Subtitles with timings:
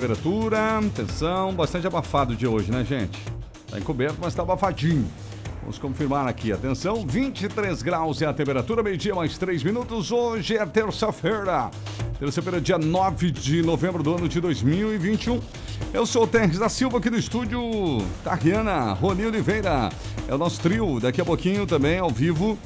[0.00, 3.20] Temperatura, atenção, bastante abafado de hoje, né, gente?
[3.68, 5.04] Tá encoberto, mas tá abafadinho.
[5.60, 10.12] Vamos confirmar aqui, atenção, 23 graus é a temperatura, meio-dia mais 3 minutos.
[10.12, 11.68] Hoje é terça-feira,
[12.16, 15.40] terça-feira, dia 9 de novembro do ano de 2021.
[15.92, 17.60] Eu sou o Terres da Silva aqui do estúdio
[18.22, 19.88] Tariana, Rony Oliveira.
[20.28, 22.56] É o nosso trio, daqui a pouquinho também ao vivo,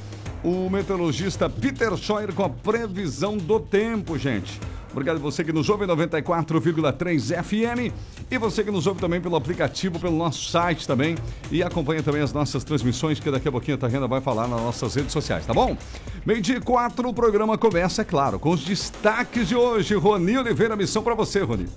[0.43, 4.61] o meteorologista Peter Scheuer com a previsão do tempo, gente.
[4.93, 7.91] Obrigado você que nos ouve 94,3 FM
[8.29, 11.15] e você que nos ouve também pelo aplicativo, pelo nosso site também
[11.51, 14.61] e acompanha também as nossas transmissões que daqui a pouquinho a Tarrena vai falar nas
[14.61, 15.75] nossas redes sociais, tá bom?
[16.23, 19.95] Meio dia quatro, o programa começa, é claro, com os destaques de hoje.
[19.95, 21.67] Roni Oliveira, missão para você, Roni.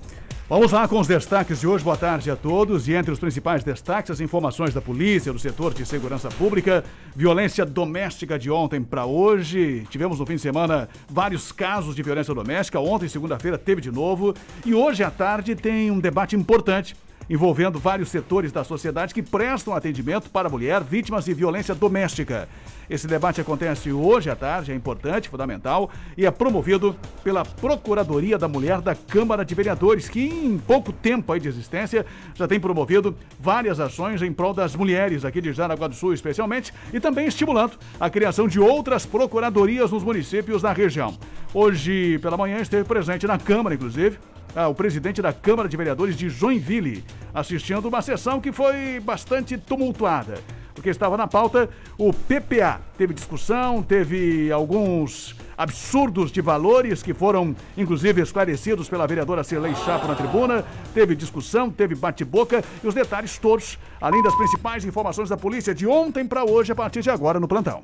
[0.49, 1.83] Vamos lá com os destaques de hoje.
[1.83, 2.87] Boa tarde a todos.
[2.87, 6.85] E entre os principais destaques, as informações da polícia, do setor de segurança pública,
[7.17, 9.85] violência doméstica de ontem para hoje.
[9.91, 12.79] Tivemos no fim de semana vários casos de violência doméstica.
[12.79, 14.35] Ontem, segunda-feira, teve de novo.
[14.65, 16.95] E hoje à tarde tem um debate importante
[17.29, 22.49] envolvendo vários setores da sociedade que prestam atendimento para a mulher vítimas de violência doméstica.
[22.89, 28.47] Esse debate acontece hoje à tarde, é importante, fundamental, e é promovido pela Procuradoria da
[28.47, 33.81] Mulher da Câmara de Vereadores, que em pouco tempo de existência já tem promovido várias
[33.81, 38.09] ações em prol das mulheres aqui de Jaraguá do Sul, especialmente, e também estimulando a
[38.09, 41.19] criação de outras procuradorias nos municípios da região.
[41.53, 44.19] Hoje, pela manhã, esteve presente na Câmara, inclusive,
[44.57, 47.05] ah, o presidente da Câmara de Vereadores de Joinville,
[47.35, 50.39] assistindo uma sessão que foi bastante tumultuada.
[50.75, 51.69] Porque estava na pauta
[51.99, 52.81] o PPA.
[52.97, 60.07] Teve discussão, teve alguns absurdos de valores que foram, inclusive, esclarecidos pela vereadora Cirlei Chapo
[60.07, 60.65] na tribuna.
[60.95, 65.87] Teve discussão, teve bate-boca e os detalhes todos, além das principais informações da polícia de
[65.87, 67.83] ontem para hoje, a partir de agora no plantão.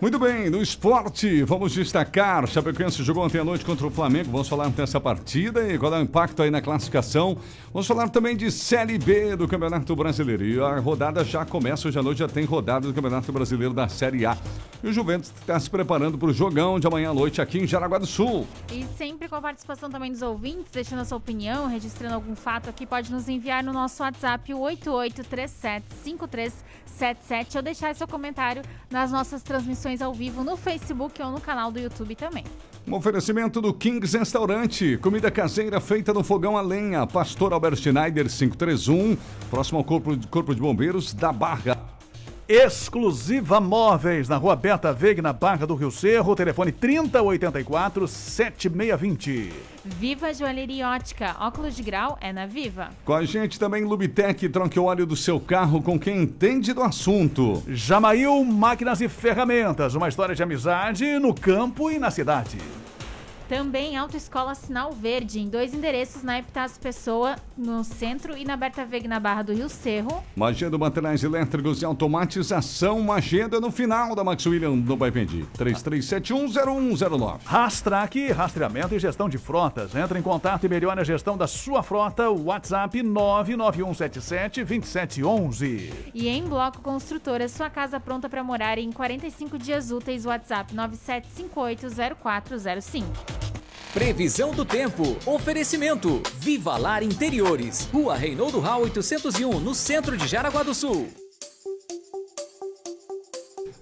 [0.00, 2.46] Muito bem, no esporte, vamos destacar.
[2.46, 4.30] Chapecoense jogou ontem à noite contra o Flamengo.
[4.30, 7.36] Vamos falar dessa partida e qual é o impacto aí na classificação.
[7.72, 10.44] Vamos falar também de Série B do Campeonato Brasileiro.
[10.44, 13.88] E a rodada já começa, hoje à noite já tem rodada do Campeonato Brasileiro da
[13.88, 14.38] Série A.
[14.84, 17.66] E o Juventus está se preparando para o jogão de amanhã à noite aqui em
[17.66, 18.46] Jaraguá do Sul.
[18.70, 22.70] E sempre com a participação também dos ouvintes, deixando a sua opinião, registrando algum fato
[22.70, 29.42] aqui, pode nos enviar no nosso WhatsApp, o 88375377, ou deixar seu comentário nas nossas
[29.42, 32.44] transmissões ao vivo no Facebook ou no canal do YouTube também.
[32.86, 38.26] Um oferecimento do Kings Restaurante, comida caseira feita no fogão a lenha, Pastor Albert Schneider
[38.26, 39.16] 531,
[39.50, 41.98] próximo ao Corpo, Corpo de Bombeiros da Barra.
[42.48, 49.52] Exclusiva Móveis, na rua Beta Veiga, na Barra do Rio Cerro, telefone 3084-7620.
[49.88, 52.90] Viva Joalheria Ótica, óculos de grau é na Viva.
[53.04, 56.82] Com a gente também Lubitec, troque o óleo do seu carro com quem entende do
[56.82, 57.62] assunto.
[57.66, 62.58] Jamail Máquinas e Ferramentas, uma história de amizade no campo e na cidade.
[63.48, 68.84] Também Autoescola Sinal Verde, em dois endereços na Epitácio Pessoa, no centro, e na Berta
[68.84, 70.22] Veg, na Barra do Rio Cerro.
[70.36, 75.46] Magenda Materiais Elétricos e Automatização, Magenda no final da Max William no Baipendi.
[75.56, 77.38] 33710109.
[77.46, 79.94] Rastrac, rastreamento e gestão de frotas.
[79.94, 82.28] Entre em contato e melhore a gestão da sua frota.
[82.28, 85.90] WhatsApp 991772711.
[86.12, 90.26] E em Bloco Construtora, sua casa pronta para morar em 45 dias úteis.
[90.26, 93.37] WhatsApp 97580405.
[93.98, 95.16] Previsão do tempo.
[95.26, 96.22] Oferecimento.
[96.38, 97.88] Viva Lar Interiores.
[97.92, 101.08] Rua Reinaldo Rau 801, no centro de Jaraguá do Sul.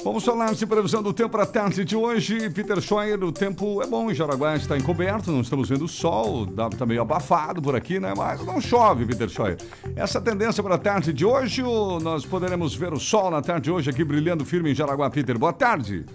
[0.03, 2.49] Vamos falar de previsão do tempo para a tarde de hoje.
[2.49, 6.87] Peter Scheuer, o tempo é bom em Jaraguá, está encoberto, não estamos vendo sol, está
[6.87, 8.15] meio abafado por aqui, né?
[8.17, 9.59] Mas não chove, Peter Scheuer.
[9.95, 11.63] Essa tendência para a tarde de hoje,
[12.03, 15.37] nós poderemos ver o sol na tarde de hoje aqui brilhando firme em Jaraguá, Peter.
[15.37, 16.07] Boa tarde.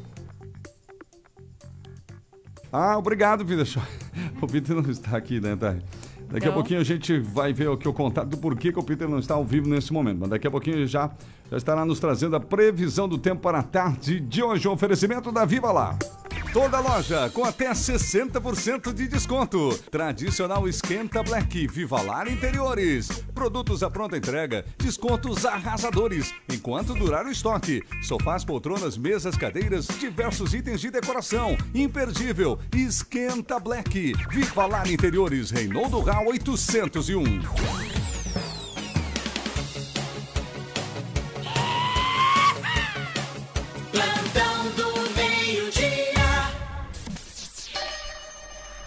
[2.72, 3.88] Ah, obrigado, Peter Scheuer.
[4.42, 5.76] O Peter não está aqui, né, tá?
[6.32, 8.84] Daqui a pouquinho a gente vai ver o que o contato do porquê que o
[8.84, 10.20] Peter não está ao vivo nesse momento.
[10.22, 11.12] Mas daqui a pouquinho já,
[11.50, 14.68] já estará nos trazendo a previsão do tempo para a tarde de hoje.
[14.68, 16.00] Um oferecimento da Viva Lá.
[16.54, 19.70] Toda loja com até 60% de desconto.
[19.90, 23.08] Tradicional Esquenta Black, Vivalar Interiores.
[23.34, 26.34] Produtos à pronta entrega, descontos arrasadores.
[26.52, 27.82] Enquanto durar o estoque.
[28.04, 31.56] Sofás, poltronas, mesas, cadeiras, diversos itens de decoração.
[31.74, 32.60] Imperdível.
[32.76, 38.11] Esquenta Black, Vivalar Interiores, Reinaldo Rau 801.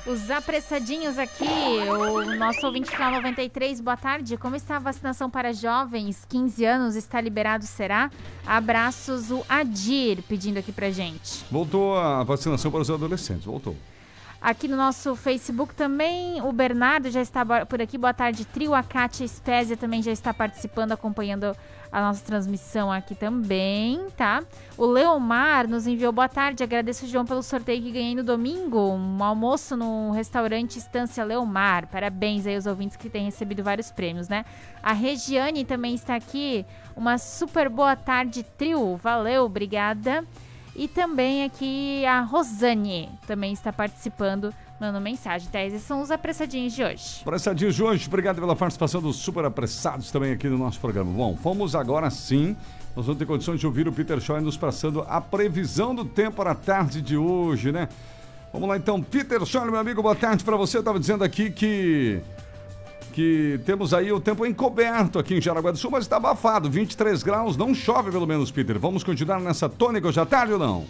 [0.07, 1.49] Os apressadinhos aqui,
[1.89, 4.37] o nosso ouvinte final 93, boa tarde.
[4.37, 6.27] Como está a vacinação para jovens?
[6.29, 8.11] 15 anos está liberado, será?
[8.47, 11.43] Abraços, o Adir pedindo aqui pra gente.
[11.51, 13.75] Voltou a vacinação para os adolescentes, voltou.
[14.43, 17.97] Aqui no nosso Facebook também, o Bernardo já está por aqui.
[17.97, 18.75] Boa tarde, trio.
[18.75, 21.57] A Kátia Spezia também já está participando, acompanhando
[21.95, 24.43] a nossa transmissão aqui também, tá?
[24.77, 26.65] O Leomar nos enviou boa tarde.
[26.65, 28.81] Agradeço, João, pelo sorteio que ganhei no domingo.
[28.81, 31.87] Um almoço no restaurante Estância Leomar.
[31.87, 34.45] Parabéns aí aos ouvintes que têm recebido vários prêmios, né?
[34.83, 36.67] A Regiane também está aqui.
[36.97, 38.97] Uma super boa tarde, trio.
[38.97, 40.25] Valeu, obrigada.
[40.75, 45.49] E também aqui a Rosane também está participando, mandando mensagem.
[45.51, 47.21] Tá, esses são os apressadinhos de hoje.
[47.23, 51.11] Apressadinhos de hoje, obrigado pela participação dos super apressados também aqui no nosso programa.
[51.11, 52.57] Bom, vamos agora sim.
[52.95, 56.37] Nós vamos ter condições de ouvir o Peter Shaw nos passando a previsão do tempo
[56.37, 57.89] para a tarde de hoje, né?
[58.53, 60.77] Vamos lá então, Peter Shaw, meu amigo, boa tarde para você.
[60.77, 62.21] Eu estava dizendo aqui que
[63.13, 67.23] que temos aí o tempo encoberto aqui em Jaraguá do Sul, mas está abafado, 23
[67.23, 68.77] graus, não chove pelo menos, Peter.
[68.77, 70.85] Vamos continuar nessa tônica hoje à tarde ou não?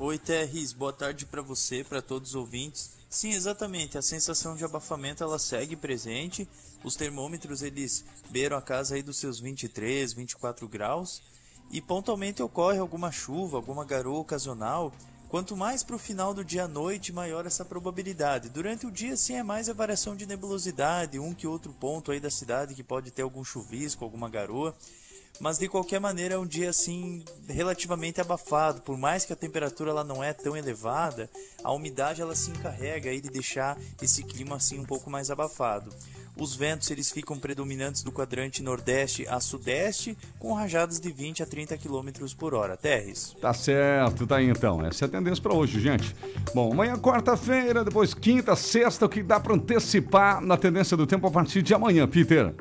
[0.00, 2.92] Oi, Terris, boa tarde para você, para todos os ouvintes.
[3.10, 6.48] Sim, exatamente, a sensação de abafamento ela segue presente.
[6.84, 11.20] Os termômetros eles beiram a casa aí dos seus 23, 24 graus
[11.68, 14.92] e pontualmente ocorre alguma chuva, alguma garoa ocasional
[15.28, 18.48] Quanto mais para o final do dia à noite, maior essa probabilidade.
[18.48, 22.18] Durante o dia, sim, é mais a variação de nebulosidade, um que outro ponto aí
[22.18, 24.74] da cidade que pode ter algum chuvisco, alguma garoa.
[25.40, 28.80] Mas de qualquer maneira é um dia assim relativamente abafado.
[28.80, 31.30] Por mais que a temperatura ela não é tão elevada,
[31.62, 35.92] a umidade ela se encarrega aí de deixar esse clima assim um pouco mais abafado.
[36.38, 41.46] Os ventos eles ficam predominantes do quadrante nordeste a sudeste, com rajadas de 20 a
[41.46, 42.76] 30 km por hora.
[42.76, 43.34] Terres.
[43.40, 44.84] Tá certo, tá aí então.
[44.86, 46.14] Essa é a tendência para hoje, gente.
[46.54, 51.26] Bom, amanhã quarta-feira, depois quinta, sexta, o que dá para antecipar na tendência do tempo
[51.26, 52.54] a partir de amanhã, Peter?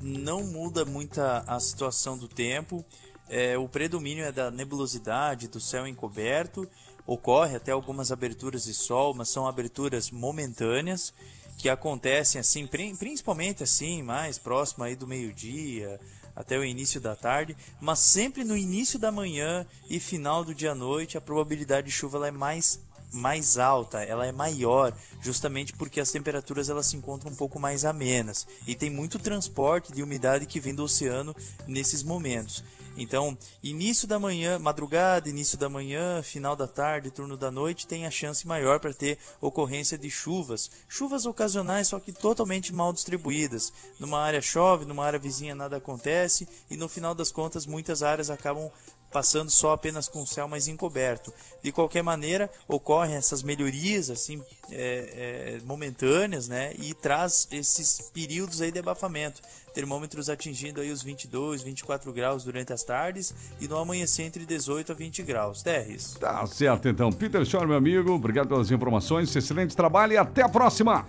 [0.00, 2.84] Não muda muita a situação do tempo.
[3.28, 6.68] É, o predomínio é da nebulosidade, do céu encoberto.
[7.06, 11.12] Ocorre até algumas aberturas de sol, mas são aberturas momentâneas
[11.58, 16.00] que acontecem assim, principalmente assim, mais próximo aí do meio-dia
[16.34, 20.72] até o início da tarde, mas sempre no início da manhã e final do dia
[20.72, 22.80] à noite a probabilidade de chuva é mais
[23.12, 27.84] mais alta, ela é maior, justamente porque as temperaturas elas se encontram um pouco mais
[27.84, 31.34] amenas e tem muito transporte de umidade que vem do oceano
[31.66, 32.62] nesses momentos.
[32.96, 38.04] Então, início da manhã, madrugada, início da manhã, final da tarde, turno da noite, tem
[38.04, 40.70] a chance maior para ter ocorrência de chuvas.
[40.88, 43.72] Chuvas ocasionais, só que totalmente mal distribuídas.
[43.98, 48.28] Numa área chove, numa área vizinha nada acontece, e no final das contas, muitas áreas
[48.28, 48.70] acabam
[49.12, 51.32] passando só apenas com o céu mais encoberto.
[51.62, 56.72] De qualquer maneira, ocorrem essas melhorias assim é, é, momentâneas, né?
[56.78, 59.42] E traz esses períodos aí de abafamento.
[59.74, 64.92] Termômetros atingindo aí os 22, 24 graus durante as tardes e no amanhecer entre 18
[64.92, 65.62] a 20 graus.
[65.62, 66.16] Terres.
[66.18, 67.12] Tá certo então.
[67.12, 71.06] Peter Shaw, meu amigo, obrigado pelas informações, excelente trabalho e até a próxima.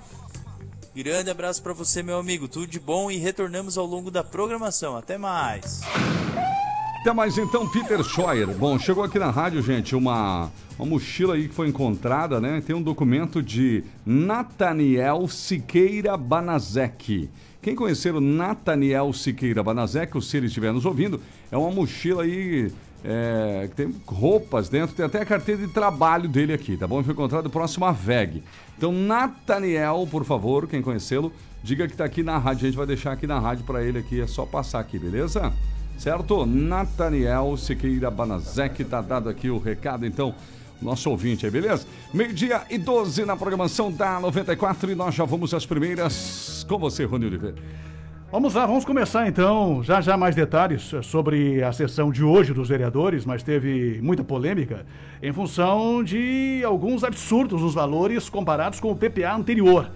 [0.93, 2.49] Grande abraço para você, meu amigo.
[2.49, 4.97] Tudo de bom e retornamos ao longo da programação.
[4.97, 5.81] Até mais.
[7.01, 8.47] Até mais então, Peter Scheuer.
[8.49, 12.61] Bom, chegou aqui na rádio, gente, uma, uma mochila aí que foi encontrada, né?
[12.63, 17.27] Tem um documento de Nathaniel Siqueira Banazek.
[17.59, 21.19] Quem conhecer o Nathaniel Siqueira Banazek, ou se ele estiver nos ouvindo,
[21.51, 22.71] é uma mochila aí
[23.03, 27.03] é, que tem roupas dentro, tem até a carteira de trabalho dele aqui, tá bom?
[27.03, 28.43] Foi encontrado próximo à VEG.
[28.77, 31.33] Então, Nathaniel, por favor, quem conhecê-lo,
[31.63, 32.67] diga que tá aqui na rádio.
[32.67, 35.51] A gente vai deixar aqui na rádio para ele aqui, é só passar aqui, beleza?
[36.01, 36.47] Certo?
[36.47, 40.33] Nathaniel Siqueira Banazek, tá dado aqui o recado, então,
[40.81, 41.85] nosso ouvinte aí, beleza?
[42.11, 47.03] Meio-dia e 12 na programação da 94 e nós já vamos às primeiras com você,
[47.03, 47.55] Rony Oliveira.
[48.31, 49.83] Vamos lá, vamos começar então.
[49.83, 54.87] Já já mais detalhes sobre a sessão de hoje dos vereadores, mas teve muita polêmica
[55.21, 59.87] em função de alguns absurdos nos valores comparados com o PPA anterior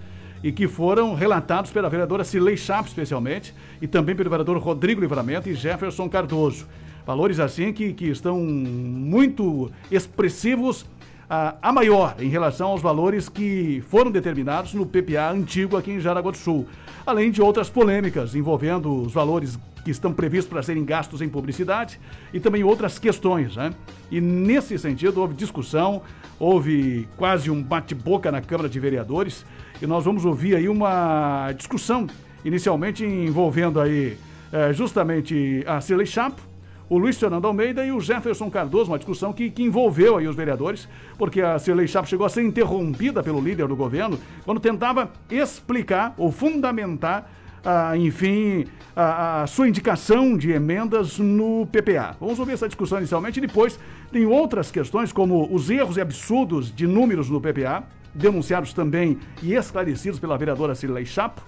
[0.45, 5.49] e que foram relatados pela vereadora Cilei Chapo, especialmente, e também pelo vereador Rodrigo Livramento
[5.49, 6.67] e Jefferson Cardoso.
[7.03, 10.85] Valores assim que, que estão muito expressivos
[11.27, 15.99] a, a maior em relação aos valores que foram determinados no PPA antigo aqui em
[15.99, 16.67] Jaraguá do Sul,
[17.07, 21.99] além de outras polêmicas envolvendo os valores que estão previstos para serem gastos em publicidade
[22.31, 23.55] e também outras questões.
[23.55, 23.73] Né?
[24.11, 26.03] E nesse sentido houve discussão,
[26.39, 29.45] houve quase um bate-boca na Câmara de Vereadores
[29.81, 32.07] e nós vamos ouvir aí uma discussão,
[32.43, 34.17] inicialmente envolvendo aí
[34.51, 36.41] é, justamente a Cirlei Chapo,
[36.87, 40.35] o Luiz Fernando Almeida e o Jefferson Cardoso, uma discussão que, que envolveu aí os
[40.35, 40.87] vereadores,
[41.17, 46.13] porque a Cirlei Chapo chegou a ser interrompida pelo líder do governo quando tentava explicar
[46.17, 47.29] ou fundamentar
[47.65, 52.15] ah, enfim, a, a, sua indicação de emendas no PPA.
[52.19, 53.79] Vamos ouvir essa discussão inicialmente e depois
[54.11, 59.53] tem outras questões, como os erros e absurdos de números no PPA, denunciados também e
[59.53, 61.41] esclarecidos pela vereadora Cirlei Chapo.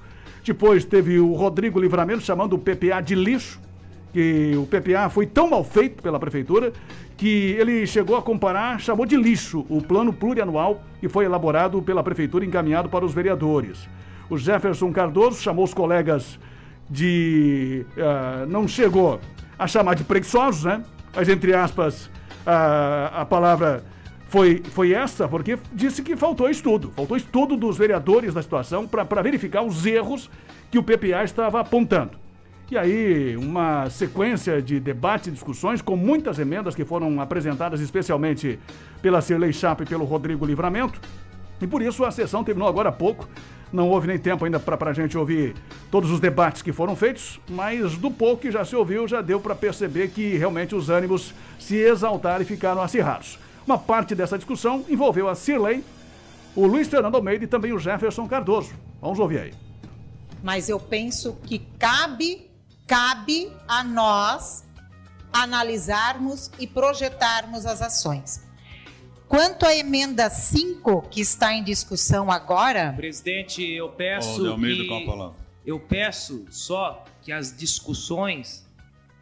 [0.44, 3.62] Depois teve o Rodrigo Livramento chamando o PPA de lixo,
[4.12, 6.74] que o PPA foi tão mal feito pela prefeitura
[7.16, 12.04] que ele chegou a comparar, chamou de lixo o plano plurianual que foi elaborado pela
[12.04, 13.88] prefeitura e encaminhado para os vereadores.
[14.30, 16.40] O Jefferson Cardoso chamou os colegas
[16.90, 17.86] de.
[17.96, 19.20] Uh, não chegou
[19.58, 20.84] a chamar de preguiçosos, né?
[21.16, 23.84] Mas, entre aspas, uh, a palavra
[24.28, 26.92] foi, foi essa, porque disse que faltou estudo.
[26.96, 30.30] Faltou estudo dos vereadores da situação para verificar os erros
[30.70, 32.12] que o PPA estava apontando.
[32.70, 38.60] E aí, uma sequência de debates e discussões com muitas emendas que foram apresentadas especialmente
[39.02, 41.00] pela Cirlei Chapa e pelo Rodrigo Livramento.
[41.62, 43.28] E por isso a sessão terminou agora há pouco.
[43.72, 45.56] Não houve nem tempo ainda para a gente ouvir
[45.92, 49.40] todos os debates que foram feitos, mas do pouco que já se ouviu, já deu
[49.40, 53.38] para perceber que realmente os ânimos se exaltaram e ficaram acirrados.
[53.66, 55.84] Uma parte dessa discussão envolveu a Cirlei,
[56.56, 58.74] o Luiz Fernando Almeida e também o Jefferson Cardoso.
[59.02, 59.54] Vamos ouvir aí.
[60.42, 62.48] Mas eu penso que cabe
[62.88, 64.64] cabe a nós
[65.32, 68.47] analisarmos e projetarmos as ações.
[69.28, 75.34] Quanto à emenda 5 que está em discussão agora, presidente, eu peço oh, que,
[75.66, 78.66] eu peço só que as discussões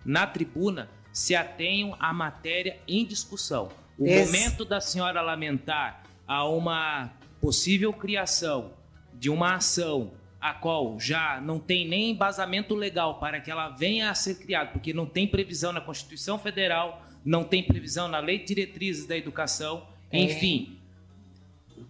[0.06, 3.70] na tribuna se atenham à matéria em discussão.
[3.98, 4.26] O Esse...
[4.26, 8.74] momento da senhora lamentar a uma possível criação
[9.14, 14.12] de uma ação a qual já não tem nem embasamento legal para que ela venha
[14.12, 18.38] a ser criada, porque não tem previsão na Constituição Federal, não tem previsão na Lei
[18.38, 20.24] de Diretrizes da Educação, é.
[20.24, 20.78] enfim.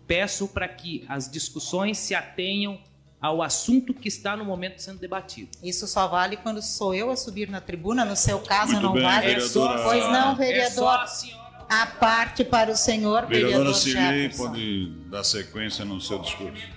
[0.08, 2.80] Peço para que as discussões se atenham
[3.20, 5.50] ao assunto que está no momento sendo debatido.
[5.64, 8.94] Isso só vale quando sou eu a subir na tribuna, no seu caso Muito não
[8.94, 9.32] bem, vale.
[9.32, 10.94] É só, pois não, vereador.
[10.94, 16.20] É a, a, parte para o senhor, vereadora vereador Cirlei pode dar sequência no seu
[16.20, 16.76] discurso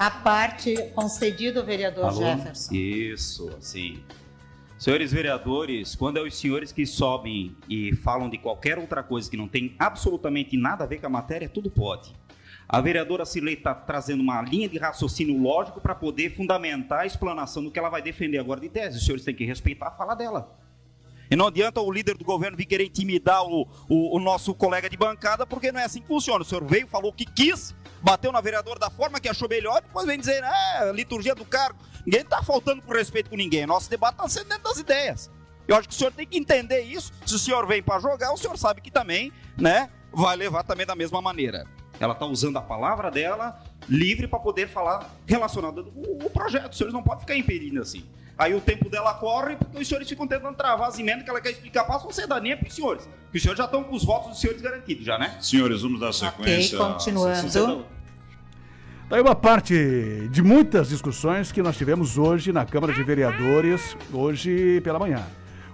[0.00, 2.22] a parte concedida ao vereador Alô?
[2.22, 2.74] Jefferson.
[2.74, 4.02] Isso, sim.
[4.80, 9.36] Senhores vereadores, quando é os senhores que sobem e falam de qualquer outra coisa que
[9.36, 12.16] não tem absolutamente nada a ver com a matéria, tudo pode.
[12.66, 17.62] A vereadora Cirlei está trazendo uma linha de raciocínio lógico para poder fundamentar a explanação
[17.62, 18.96] do que ela vai defender agora de tese.
[18.96, 20.58] Os senhores têm que respeitar a fala dela.
[21.30, 24.88] E não adianta o líder do governo vir querer intimidar o, o, o, nosso colega
[24.88, 26.40] de bancada, porque não é assim que funciona.
[26.40, 29.82] O senhor veio, falou o que quis, bateu na vereadora da forma que achou melhor,
[29.82, 31.78] depois vem dizer, é, liturgia do cargo.
[32.04, 33.66] Ninguém está faltando com respeito com ninguém.
[33.66, 35.30] Nosso debate está sendo dentro das ideias.
[35.68, 37.12] Eu acho que o senhor tem que entender isso.
[37.26, 40.86] Se o senhor vem para jogar, o senhor sabe que também, né, vai levar também
[40.86, 41.66] da mesma maneira.
[42.00, 45.92] Ela está usando a palavra dela livre para poder falar relacionado
[46.22, 46.72] ao projeto.
[46.72, 48.08] Os senhores não podem ficar impedindo assim.
[48.40, 51.42] Aí o tempo dela corre porque os senhores ficam tentando travar as emendas que ela
[51.42, 53.04] quer explicar para a sociedade, nem é para os senhores.
[53.24, 55.36] Porque os senhores já estão com os votos dos senhores garantidos, já, né?
[55.42, 56.80] Senhores, vamos dar sequência.
[56.80, 57.84] Ok, continuando.
[59.10, 59.74] Daí uma parte
[60.30, 65.22] de muitas discussões que nós tivemos hoje na Câmara de Vereadores, hoje pela manhã.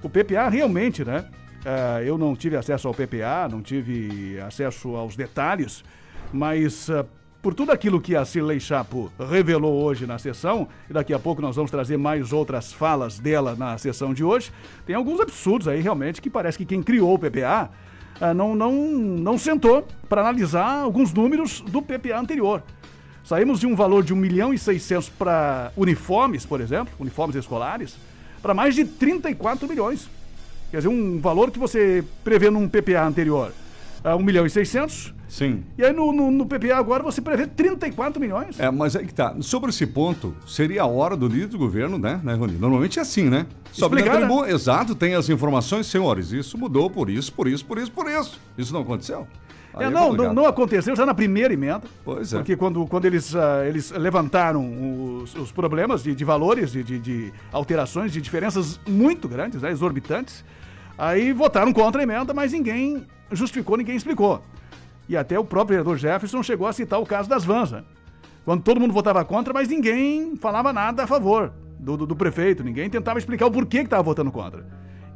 [0.02, 1.24] O PPA realmente, né?
[1.60, 5.84] Uh, eu não tive acesso ao PPA, não tive acesso aos detalhes,
[6.32, 7.06] mas uh,
[7.46, 11.40] por tudo aquilo que a Cirlei Chapo revelou hoje na sessão, e daqui a pouco
[11.40, 14.50] nós vamos trazer mais outras falas dela na sessão de hoje,
[14.84, 17.70] tem alguns absurdos aí realmente que parece que quem criou o PPA
[18.20, 22.64] ah, não, não, não sentou para analisar alguns números do PPA anterior.
[23.22, 27.96] Saímos de um valor de 1 milhão e 600 para uniformes, por exemplo, uniformes escolares,
[28.42, 30.10] para mais de 34 milhões.
[30.72, 33.52] Quer dizer, um valor que você prevê num PPA anterior,
[34.06, 35.64] uh, 1 milhão e 600, Sim.
[35.76, 38.58] E aí no, no, no, PPA agora você prevê 34 milhões.
[38.60, 39.34] É, mas aí que tá.
[39.40, 42.54] Sobre esse ponto, seria a hora do líder do governo, né, né Rony?
[42.54, 43.46] Normalmente é assim, né?
[43.72, 44.52] Sobe Explicar, né?
[44.52, 48.40] exato, tem as informações, senhores, isso mudou por isso, por isso, por isso, por isso.
[48.56, 49.26] Isso não aconteceu?
[49.78, 51.82] É, é, não, não, não, aconteceu já na primeira emenda.
[52.02, 52.36] Pois é.
[52.38, 56.98] Porque quando, quando eles, uh, eles levantaram os, os problemas de, de valores, de, de,
[56.98, 60.42] de, alterações, de diferenças muito grandes, né, exorbitantes,
[60.98, 64.42] aí votaram contra a emenda, mas ninguém justificou, ninguém explicou.
[65.08, 67.84] E até o próprio vereador Jefferson chegou a citar o caso das vans, né?
[68.46, 72.62] quando todo mundo votava contra, mas ninguém falava nada a favor do, do, do prefeito,
[72.62, 74.64] ninguém tentava explicar o porquê que estava votando contra.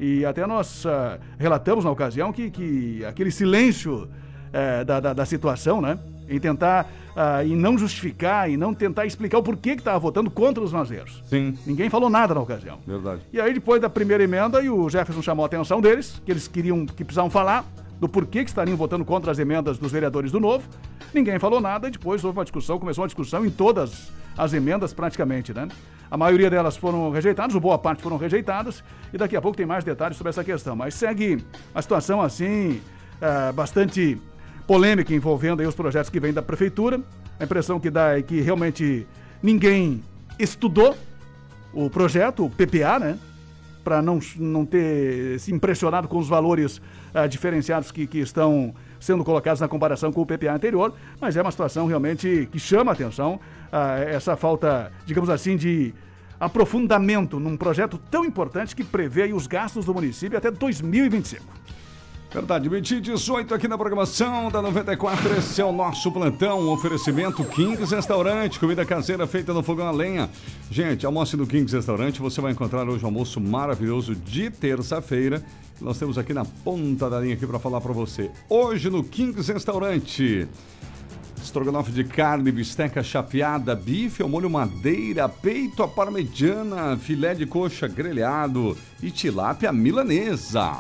[0.01, 0.91] E até nós uh,
[1.39, 5.97] relatamos na ocasião que, que aquele silêncio uh, da, da, da, situação, né?
[6.29, 10.31] Em tentar, uh, em não justificar, e não tentar explicar o porquê que estava votando
[10.31, 11.23] contra os mazeiros.
[11.27, 11.57] Sim.
[11.67, 12.79] Ninguém falou nada na ocasião.
[12.87, 13.21] Verdade.
[13.33, 16.49] E aí, depois da primeira emenda, e o Jefferson chamou a atenção deles, que eles
[16.49, 17.65] queriam, que precisavam falar,
[18.01, 20.67] do porquê que estariam votando contra as emendas dos vereadores do Novo.
[21.13, 24.95] Ninguém falou nada e depois houve uma discussão, começou uma discussão em todas as emendas
[24.95, 25.69] praticamente, né?
[26.11, 29.67] A maioria delas foram rejeitadas, ou boa parte foram rejeitadas, e daqui a pouco tem
[29.67, 30.75] mais detalhes sobre essa questão.
[30.75, 32.81] Mas segue a situação assim,
[33.21, 34.19] é, bastante
[34.71, 37.01] polêmica envolvendo os projetos que vêm da prefeitura.
[37.41, 39.05] A impressão que dá é que realmente
[39.43, 40.01] ninguém
[40.39, 40.97] estudou
[41.73, 43.19] o projeto, o PPA, né?
[43.83, 46.81] Para não, não ter se impressionado com os valores
[47.13, 51.43] uh, diferenciados que, que estão sendo colocados na comparação com o PPA anterior, mas é
[51.43, 53.41] uma situação realmente que chama a atenção,
[53.73, 55.93] uh, essa falta, digamos assim, de
[56.39, 61.60] aprofundamento num projeto tão importante que prevê os gastos do município até 2025.
[62.33, 65.37] Verdade, meio 18 aqui na programação da 94.
[65.37, 66.61] Esse é o nosso plantão.
[66.61, 70.31] Um oferecimento Kings Restaurante, comida caseira feita no fogão a lenha.
[70.71, 72.21] Gente, almoce no Kings Restaurante.
[72.21, 75.43] Você vai encontrar hoje um almoço maravilhoso de terça-feira.
[75.81, 78.31] Nós temos aqui na ponta da linha aqui para falar para você.
[78.49, 80.47] Hoje no Kings Restaurante.
[81.43, 87.89] Estrogonofe de carne, bisteca chapeada, bife ao molho madeira, peito à parmegiana, filé de coxa
[87.89, 90.77] grelhado e tilápia milanesa.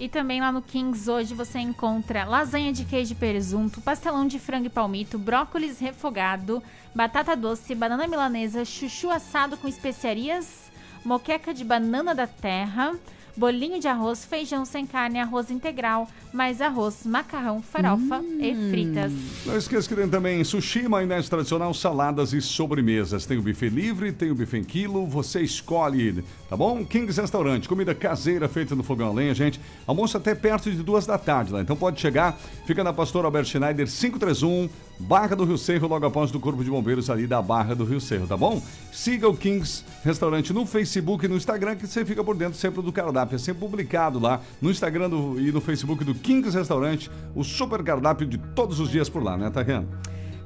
[0.00, 4.38] E também lá no Kings hoje você encontra lasanha de queijo e presunto, pastelão de
[4.38, 6.62] frango e palmito, brócolis refogado,
[6.94, 10.72] batata doce, banana milanesa, chuchu assado com especiarias,
[11.04, 12.94] moqueca de banana da terra,
[13.36, 18.38] bolinho de arroz, feijão sem carne, arroz integral, mais arroz, macarrão, farofa hum.
[18.40, 19.12] e fritas.
[19.44, 23.26] Não esqueça que tem também sushi, maionese tradicional, saladas e sobremesas.
[23.26, 26.84] Tem o buffet livre, tem o buffet em quilo, você escolhe, tá bom?
[26.84, 29.60] Kings Restaurante, comida caseira feita no fogão a lenha, gente.
[29.86, 32.38] Almoço até perto de duas da tarde lá, então pode chegar.
[32.66, 34.68] Fica na Pastor Albert Schneider 531,
[35.00, 38.00] Barra do Rio Cerro, logo após do Corpo de Bombeiros ali da Barra do Rio
[38.00, 38.62] Cerro, tá bom?
[38.92, 42.82] Siga o Kings Restaurante no Facebook e no Instagram, que você fica por dentro sempre
[42.82, 43.36] do cardápio.
[43.36, 47.82] É sempre publicado lá no Instagram do, e no Facebook do Kings Restaurante, o super
[47.82, 49.88] cardápio de todos os dias por lá, né, Tariana?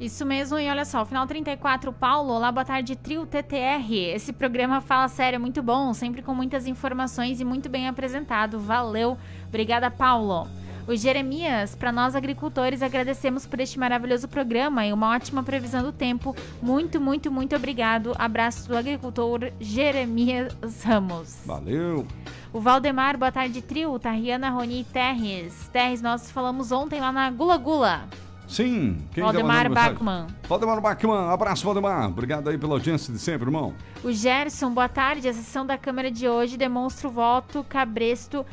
[0.00, 3.93] Isso mesmo, e olha só, final 34, Paulo, olá, boa tarde, Trio TTR.
[4.14, 8.59] Esse programa Fala Sério é muito bom, sempre com muitas informações e muito bem apresentado.
[8.59, 9.16] Valeu,
[9.47, 10.49] obrigada, Paulo.
[10.86, 15.92] O Jeremias, para nós agricultores, agradecemos por este maravilhoso programa e uma ótima previsão do
[15.92, 16.36] tempo.
[16.60, 18.12] Muito, muito, muito obrigado.
[18.18, 20.52] Abraço do agricultor Jeremias
[20.84, 21.40] Ramos.
[21.46, 22.06] Valeu.
[22.52, 23.99] O Valdemar, boa tarde, trio.
[23.99, 25.70] Tariana, Roni e Terres.
[25.73, 28.06] Terres, nós falamos ontem lá na Gula Gula.
[28.47, 30.26] Sim, quem Valdemar Bachmann.
[30.47, 32.10] Valdemar Bachmann, abraço, Valdemar.
[32.10, 33.73] Obrigado aí pela audiência de sempre, irmão.
[34.02, 35.26] O Gerson, boa tarde.
[35.30, 38.44] A sessão da Câmara de hoje demonstra o voto cabresto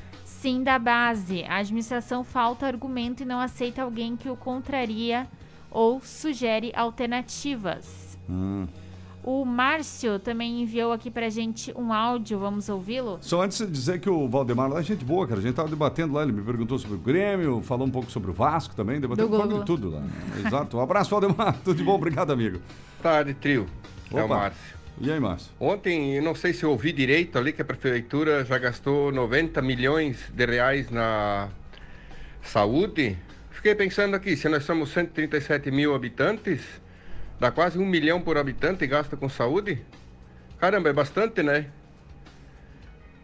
[0.42, 1.44] sim da base.
[1.44, 5.28] A administração falta argumento e não aceita alguém que o contraria
[5.70, 8.18] ou sugere alternativas.
[8.28, 8.68] Hum.
[9.24, 13.20] O Márcio também enviou aqui pra gente um áudio, vamos ouvi-lo?
[13.22, 15.40] Só antes de dizer que o Valdemar lá é gente boa, cara.
[15.40, 18.32] A gente tava debatendo lá, ele me perguntou sobre o Grêmio, falou um pouco sobre
[18.32, 20.02] o Vasco também, debatendo de tudo lá.
[20.44, 20.78] Exato.
[20.78, 21.56] Um abraço, Valdemar.
[21.64, 22.60] Tudo de bom, obrigado, amigo.
[23.00, 23.68] Tarde, trio.
[24.10, 24.20] Opa.
[24.20, 24.81] É o Márcio.
[25.04, 25.52] E aí, Márcio?
[25.60, 29.60] Ontem, eu não sei se eu ouvi direito ali que a prefeitura já gastou 90
[29.60, 31.50] milhões de reais na
[32.44, 33.18] saúde.
[33.50, 36.62] Fiquei pensando aqui, se nós somos 137 mil habitantes,
[37.40, 39.84] dá quase um milhão por habitante e gasta com saúde?
[40.60, 41.66] Caramba, é bastante, né?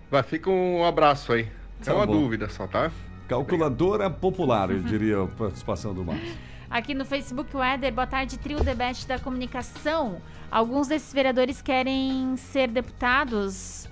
[0.10, 1.48] Vai, fica um abraço aí.
[1.86, 2.14] Tá é uma bom.
[2.14, 2.92] dúvida só, tá?
[3.28, 6.36] Calculadora popular, eu diria, a participação do Márcio.
[6.72, 10.20] Aqui no Facebook, o Éder, boa tarde, trio debate da comunicação.
[10.52, 13.88] Alguns desses vereadores querem ser deputados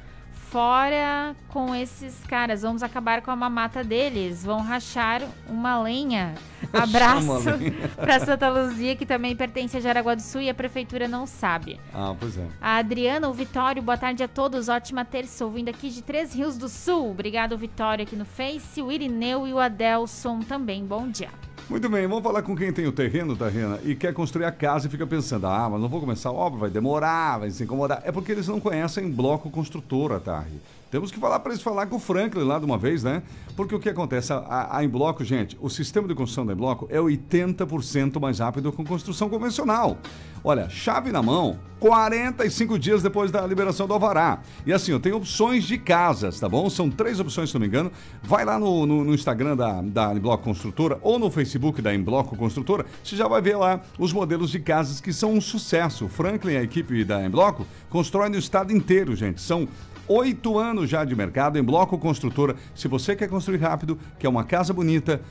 [0.56, 2.62] fora com esses caras.
[2.62, 4.46] Vamos acabar com a mamata deles.
[4.46, 6.34] Vão rachar uma lenha.
[6.72, 7.28] Abraço
[7.98, 11.78] para Santa Luzia, que também pertence a Jaraguá do Sul e a prefeitura não sabe.
[11.94, 12.48] Ah, pois é.
[12.62, 14.70] A Adriana, o Vitório, boa tarde a todos.
[14.70, 17.12] Ótima terça, ouvindo aqui de Três Rios do Sul.
[17.12, 18.82] Obrigado, Vitório, aqui no Face.
[18.82, 20.86] O Irineu e o Adelson também.
[20.86, 21.30] Bom dia.
[21.68, 24.86] Muito bem, vamos falar com quem tem o terreno, Tarrena, e quer construir a casa
[24.86, 28.04] e fica pensando, ah, mas não vou começar a obra, vai demorar, vai se incomodar.
[28.06, 30.62] É porque eles não conhecem bloco construtora, Tarri.
[30.96, 33.22] Temos que falar para eles falar com o Franklin lá de uma vez, né?
[33.54, 34.32] Porque o que acontece?
[34.32, 38.82] A, a Embloco, gente, o sistema de construção da Embloco é 80% mais rápido que
[38.86, 39.98] construção convencional.
[40.42, 44.40] Olha, chave na mão, 45 dias depois da liberação do Alvará.
[44.66, 46.70] E assim, ó, tem opções de casas, tá bom?
[46.70, 47.92] São três opções, se não me engano.
[48.24, 52.38] Vai lá no, no, no Instagram da, da Embloco Construtora ou no Facebook da Embloco
[52.38, 56.06] Construtora, você já vai ver lá os modelos de casas que são um sucesso.
[56.06, 59.42] O Franklin e a equipe da Embloco constroem no estado inteiro, gente.
[59.42, 59.68] São
[60.08, 62.56] Oito anos já de mercado em bloco construtora.
[62.74, 65.22] Se você quer construir rápido, quer uma casa bonita,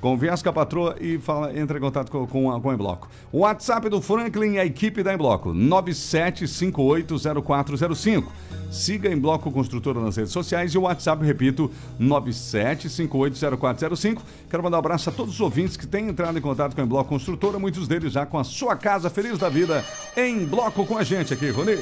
[0.00, 3.08] Conversa com a patroa e fala, entra em contato com, com, a, com a Embloco.
[3.32, 8.26] O WhatsApp do Franklin e a equipe da Embloco, 97580405.
[8.70, 11.68] Siga em Bloco Construtora nas redes sociais e o WhatsApp, repito,
[12.00, 14.20] 97580405.
[14.48, 16.86] Quero mandar um abraço a todos os ouvintes que têm entrado em contato com a
[16.86, 19.84] Bloco Construtora, muitos deles já com a sua casa feliz da vida
[20.16, 21.76] em bloco com a gente aqui, Rony.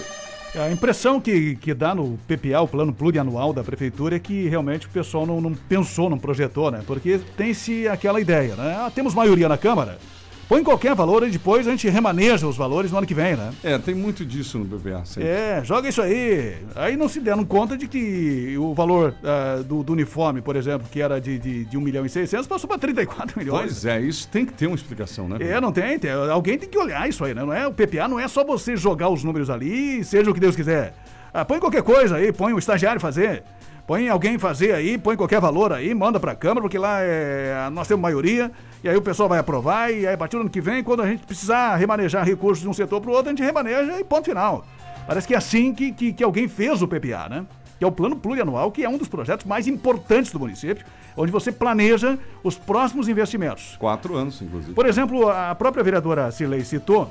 [0.58, 4.86] A impressão que, que dá no PPA, o plano plurianual da prefeitura, é que realmente
[4.86, 6.82] o pessoal não, não pensou, não projetou, né?
[6.86, 8.74] Porque tem-se aquela ideia, né?
[8.78, 9.98] Ah, temos maioria na Câmara,
[10.48, 13.52] põe qualquer valor e depois a gente remaneja os valores no ano que vem, né?
[13.62, 15.04] É, tem muito disso no BBA.
[15.04, 15.28] Sempre.
[15.28, 16.56] É, joga isso aí.
[16.74, 20.86] Aí não se deram conta de que o valor uh, do, do, uniforme, por exemplo,
[20.90, 23.62] que era de, de, de 1 milhão e 600, passou para 34 milhões.
[23.62, 25.38] Pois é, isso tem que ter uma explicação, né?
[25.40, 27.42] É, não tem, tem, Alguém tem que olhar isso aí, né?
[27.42, 30.40] Não é, o PPA não é só você jogar os números ali, seja o que
[30.40, 30.94] Deus quiser.
[31.32, 33.42] Ah, põe qualquer coisa aí, põe o estagiário fazer.
[33.86, 37.70] Põe alguém fazer aí, põe qualquer valor aí, manda para a Câmara, porque lá é,
[37.70, 38.50] nós temos maioria,
[38.82, 41.02] e aí o pessoal vai aprovar, e aí a partir do ano que vem, quando
[41.02, 44.02] a gente precisar remanejar recursos de um setor para o outro, a gente remaneja e
[44.02, 44.66] ponto final.
[45.06, 47.46] Parece que é assim que, que, que alguém fez o PPA, né?
[47.78, 50.84] que é o Plano Plurianual, que é um dos projetos mais importantes do município,
[51.16, 53.76] onde você planeja os próximos investimentos.
[53.78, 54.74] Quatro anos, inclusive.
[54.74, 57.08] Por exemplo, a própria vereadora Cilei citou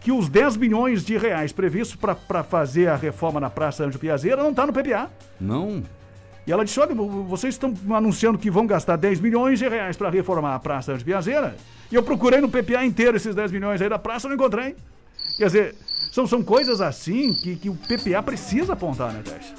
[0.00, 4.42] que os 10 milhões de reais previstos para fazer a reforma na Praça Anjo Piazeira
[4.42, 5.10] não está no PPA.
[5.40, 5.82] Não.
[6.48, 10.08] E ela disse: olha, vocês estão anunciando que vão gastar 10 milhões de reais para
[10.08, 11.54] reformar a Praça de Piazeira.
[11.92, 14.74] E eu procurei no PPA inteiro esses 10 milhões aí da praça, não encontrei.
[15.36, 15.74] Quer dizer,
[16.10, 19.52] são, são coisas assim que, que o PPA precisa apontar, né, Tess?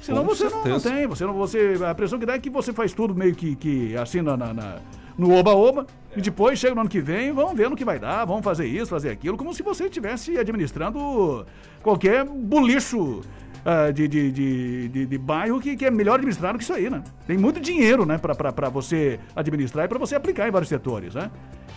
[0.00, 1.06] Senão Com você não, não, tem.
[1.06, 3.96] Você não, você, a impressão que dá é que você faz tudo meio que, que
[3.96, 4.80] assim na, na
[5.16, 6.18] no oba-oba, é.
[6.18, 8.66] e depois chega no ano que vem, vamos ver no que vai dar, vamos fazer
[8.66, 11.46] isso, fazer aquilo, como se você estivesse administrando
[11.82, 13.20] qualquer bulicho
[13.64, 16.88] uh, de, de, de, de, de bairro que, que é melhor administrado que isso aí,
[16.90, 17.02] né?
[17.26, 21.30] Tem muito dinheiro, né, para você administrar e para você aplicar em vários setores, né?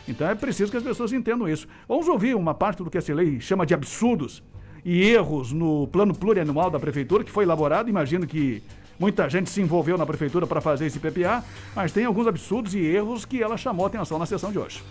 [0.07, 1.67] Então é preciso que as pessoas entendam isso.
[1.87, 4.43] Vamos ouvir uma parte do que essa lei chama de absurdos
[4.83, 7.89] e erros no plano plurianual da prefeitura que foi elaborado.
[7.89, 8.61] Imagino que
[8.99, 11.43] muita gente se envolveu na prefeitura para fazer esse PPA,
[11.75, 14.83] mas tem alguns absurdos e erros que ela chamou atenção na sessão de hoje.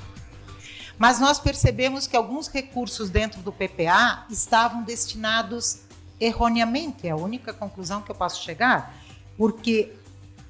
[0.99, 5.81] Mas nós percebemos que alguns recursos dentro do PPA estavam destinados
[6.21, 8.95] erroneamente, é a única conclusão que eu posso chegar,
[9.37, 9.93] porque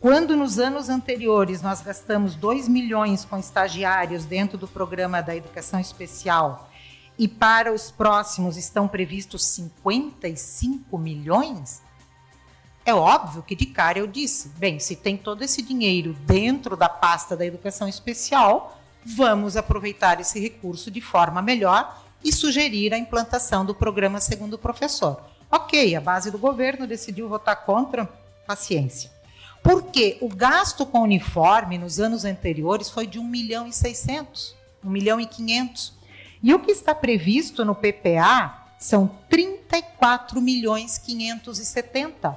[0.00, 5.80] quando nos anos anteriores nós gastamos 2 milhões com estagiários dentro do programa da educação
[5.80, 6.70] especial
[7.18, 11.80] e para os próximos estão previstos 55 milhões,
[12.84, 16.88] é óbvio que de cara eu disse: bem, se tem todo esse dinheiro dentro da
[16.88, 23.64] pasta da educação especial, vamos aproveitar esse recurso de forma melhor e sugerir a implantação
[23.64, 25.18] do programa Segundo o Professor.
[25.54, 28.06] Ok, a base do governo decidiu votar contra,
[28.44, 29.08] paciência.
[29.62, 34.90] Porque o gasto com uniforme nos anos anteriores foi de 1 milhão e 600, 1
[34.90, 35.92] milhão e 500.
[36.42, 42.36] E o que está previsto no PPA são 34 milhões 570.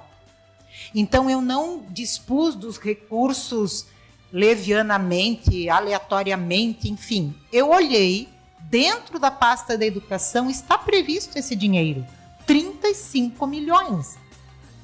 [0.94, 3.88] Então eu não dispus dos recursos
[4.32, 7.34] levianamente, aleatoriamente, enfim.
[7.52, 12.06] Eu olhei, dentro da pasta da educação está previsto esse dinheiro.
[12.48, 14.18] 35 milhões.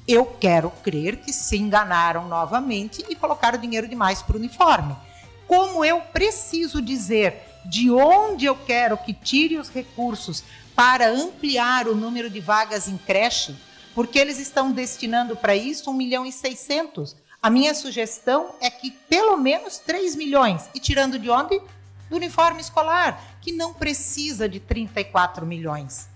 [0.06, 4.94] Eu quero crer que se enganaram novamente e colocaram dinheiro demais para o uniforme.
[5.48, 10.44] Como eu preciso dizer de onde eu quero que tire os recursos
[10.76, 13.56] para ampliar o número de vagas em creche,
[13.94, 17.16] porque eles estão destinando para isso 1 milhão e 600.
[17.40, 20.68] A minha sugestão é que pelo menos 3 milhões.
[20.74, 21.58] E tirando de onde?
[22.10, 26.12] Do uniforme escolar, que não precisa de 34 milhões.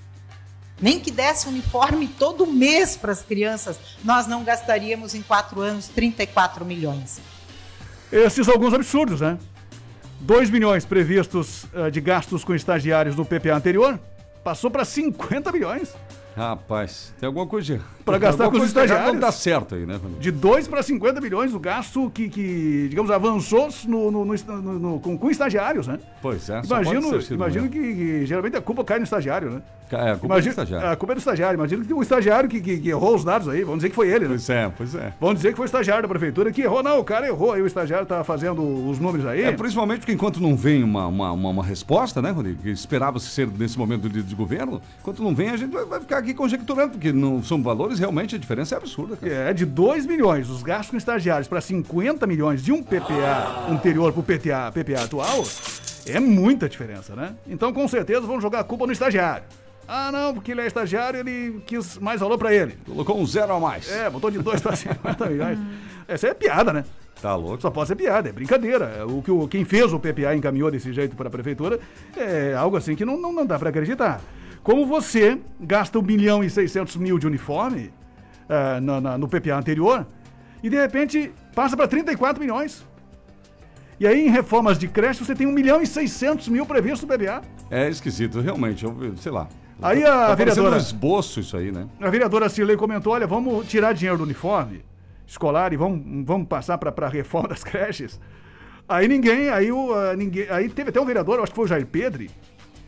[0.81, 5.89] Nem que desse uniforme todo mês para as crianças, nós não gastaríamos em quatro anos
[5.89, 7.21] 34 milhões.
[8.13, 9.39] Esses são alguns absurdos, né?
[10.21, 13.99] 2 milhões previstos uh, de gastos com estagiários no PPA anterior,
[14.43, 15.95] passou para 50 milhões.
[16.39, 19.13] Rapaz, tem alguma coisa para gastar com os estagiários.
[19.13, 20.01] Não dá certo aí, né?
[20.21, 25.01] De 2 para 50 milhões o gasto que, que digamos, avançou no, no, no, no
[25.01, 25.99] com, com, estagiários, né?
[26.23, 26.63] Pois é.
[26.65, 29.63] Imagino, imagino que, que, geralmente a culpa cai no estagiário, né?
[29.97, 30.89] É, a culpa Imagina, é do estagiário.
[30.91, 31.57] A culpa é do estagiário.
[31.57, 34.09] Imagina que o estagiário que, que, que, errou os dados aí, vamos dizer que foi
[34.09, 34.31] ele, né?
[34.31, 35.13] Pois é, pois é.
[35.21, 36.83] Vamos dizer que foi o estagiário da prefeitura que errou.
[36.83, 39.43] Não, o cara errou, aí o estagiário tá fazendo os números aí.
[39.43, 42.63] É, principalmente porque enquanto não vem uma, uma, uma, uma resposta, né, Rodrigo?
[42.63, 46.01] Que esperava-se ser nesse momento de, de governo, enquanto não vem, a gente vai, vai
[46.01, 49.17] ficar aqui conjecturando, porque não são valores, realmente a diferença é absurda.
[49.17, 49.33] Cara.
[49.33, 54.13] É, de 2 milhões, os gastos com estagiários, para 50 milhões de um PPA anterior
[54.13, 55.45] pro PTA, PPA atual,
[56.07, 57.35] é muita diferença, né?
[57.47, 59.45] Então, com certeza, vão jogar a culpa no estagiário.
[59.89, 62.77] Ah, não, porque ele é estagiário, ele quis mais valor para ele.
[62.85, 63.91] Colocou um zero a mais.
[63.91, 65.59] É, botou de dois para 50 milhões.
[66.07, 66.85] Essa é piada, né?
[67.23, 67.63] Tá louco.
[67.63, 69.07] Só pode ser piada, é brincadeira.
[69.07, 71.81] O que o, quem fez o PPA encaminhou desse jeito para a prefeitura
[72.15, 74.21] é algo assim que não, não, não dá para acreditar.
[74.63, 77.91] Como você gasta 1 milhão e 600 mil de uniforme
[78.49, 80.07] uh, no, no, no PPA anterior
[80.63, 82.87] e de repente passa para 34 milhões.
[83.99, 87.13] E aí, em reformas de creche, você tem 1 milhão e 600 mil previsto no
[87.13, 87.43] PPA.
[87.71, 88.85] É esquisito, realmente.
[88.85, 89.49] Eu, sei lá.
[89.81, 90.77] Aí a tá vereadora.
[90.77, 91.87] um esboço isso aí, né?
[92.01, 94.83] A vereadora Cirlei comentou: olha, vamos tirar dinheiro do uniforme
[95.29, 98.19] escolar e vamos, vamos passar para a reforma das creches.
[98.89, 101.87] Aí ninguém, aí, o, ninguém, aí teve até um vereador, acho que foi o Jair
[101.87, 102.31] Pedre,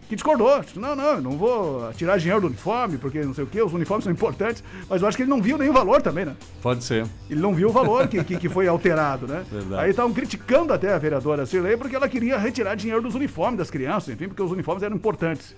[0.09, 0.59] que discordou.
[0.61, 3.74] Disse, não, não, não vou tirar dinheiro do uniforme, porque não sei o quê, os
[3.74, 4.64] uniformes são importantes.
[4.88, 6.35] Mas eu acho que ele não viu nenhum valor também, né?
[6.62, 7.07] Pode ser.
[7.29, 9.44] Ele não viu o valor que, que, que foi alterado, né?
[9.53, 9.83] Verdade.
[9.83, 13.70] Aí estavam criticando até a vereadora Cirlei porque ela queria retirar dinheiro dos uniformes das
[13.70, 15.55] crianças, enfim, porque os uniformes eram importantes.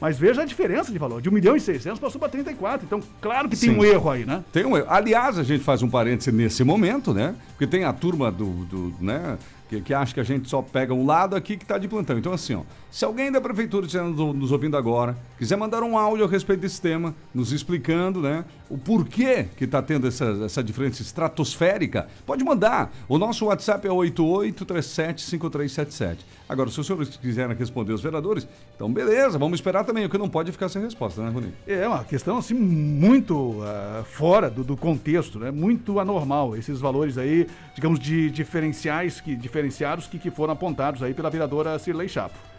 [0.00, 1.20] Mas veja a diferença de valor.
[1.20, 2.86] De 1 milhão e 600 passou para 34.
[2.86, 3.70] Então, claro que Sim.
[3.70, 4.44] tem um erro aí, né?
[4.52, 4.86] Tem um erro.
[4.88, 7.34] Aliás, a gente faz um parêntese nesse momento, né?
[7.48, 9.38] Porque tem a turma do, do né?
[9.68, 12.18] Que, que acha que a gente só pega um lado aqui que está de plantão.
[12.18, 12.62] Então, assim, ó,
[12.94, 16.80] se alguém da prefeitura estiver nos ouvindo agora, quiser mandar um áudio a respeito desse
[16.80, 22.92] tema, nos explicando, né, o porquê que está tendo essa, essa diferença estratosférica, pode mandar.
[23.08, 26.18] O nosso WhatsApp é 88375377.
[26.48, 30.16] Agora, se os senhores quiserem responder os vereadores, então beleza, vamos esperar também, o que
[30.16, 31.52] não pode ficar sem resposta, né, Rony?
[31.66, 37.18] É uma questão, assim, muito uh, fora do, do, contexto, né, muito anormal, esses valores
[37.18, 42.53] aí, digamos, de diferenciais, que, diferenciados que, que foram apontados aí pela vereadora Cirlei Chapo.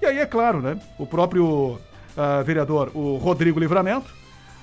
[0.00, 0.78] E aí, é claro, né?
[0.98, 1.44] O próprio
[2.16, 4.14] uh, vereador, o Rodrigo Livramento,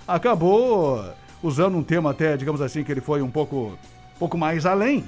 [0.07, 1.03] acabou
[1.43, 3.77] usando um tema até, digamos assim, que ele foi um pouco,
[4.17, 5.03] pouco mais além.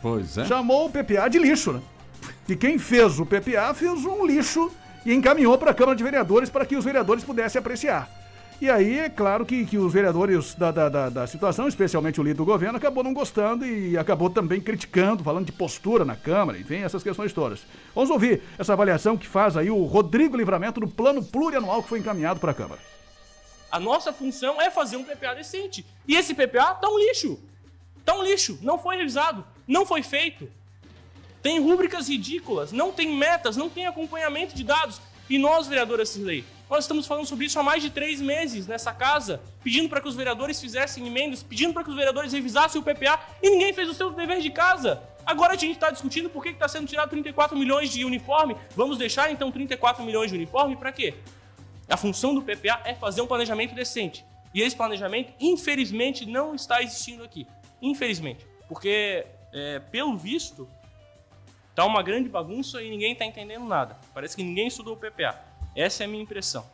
[0.00, 0.44] Pois é.
[0.44, 1.80] Chamou o PPA de lixo, né?
[2.48, 4.70] E quem fez o PPA fez um lixo
[5.04, 8.08] e encaminhou para a Câmara de Vereadores para que os vereadores pudessem apreciar.
[8.62, 12.22] E aí, é claro que, que os vereadores da, da, da, da, situação, especialmente o
[12.22, 16.56] líder do governo, acabou não gostando e acabou também criticando, falando de postura na Câmara,
[16.56, 17.66] enfim, essas questões todas.
[17.92, 21.98] Vamos ouvir essa avaliação que faz aí o Rodrigo Livramento do plano plurianual que foi
[21.98, 22.80] encaminhado para a Câmara.
[23.68, 25.84] A nossa função é fazer um PPA decente.
[26.06, 27.40] E esse PPA tá um lixo.
[28.04, 28.60] Tá um lixo.
[28.62, 29.44] Não foi revisado.
[29.66, 30.48] Não foi feito.
[31.42, 32.70] Tem rúbricas ridículas.
[32.70, 33.56] Não tem metas.
[33.56, 35.00] Não tem acompanhamento de dados.
[35.28, 38.94] E nós, vereadora Cirlei, nós estamos falando sobre isso há mais de três meses nessa
[38.94, 42.82] casa, pedindo para que os vereadores fizessem emendas, pedindo para que os vereadores revisassem o
[42.82, 45.02] PPA e ninguém fez o seu dever de casa.
[45.26, 48.56] Agora a gente está discutindo por que está sendo tirado 34 milhões de uniforme.
[48.74, 51.12] Vamos deixar então 34 milhões de uniforme para quê?
[51.90, 54.24] A função do PPA é fazer um planejamento decente.
[54.54, 57.46] E esse planejamento, infelizmente, não está existindo aqui.
[57.82, 58.46] Infelizmente.
[58.66, 60.66] Porque, é, pelo visto,
[61.74, 63.98] tá uma grande bagunça e ninguém está entendendo nada.
[64.14, 65.51] Parece que ninguém estudou o PPA.
[65.74, 66.64] Essa é a minha impressão.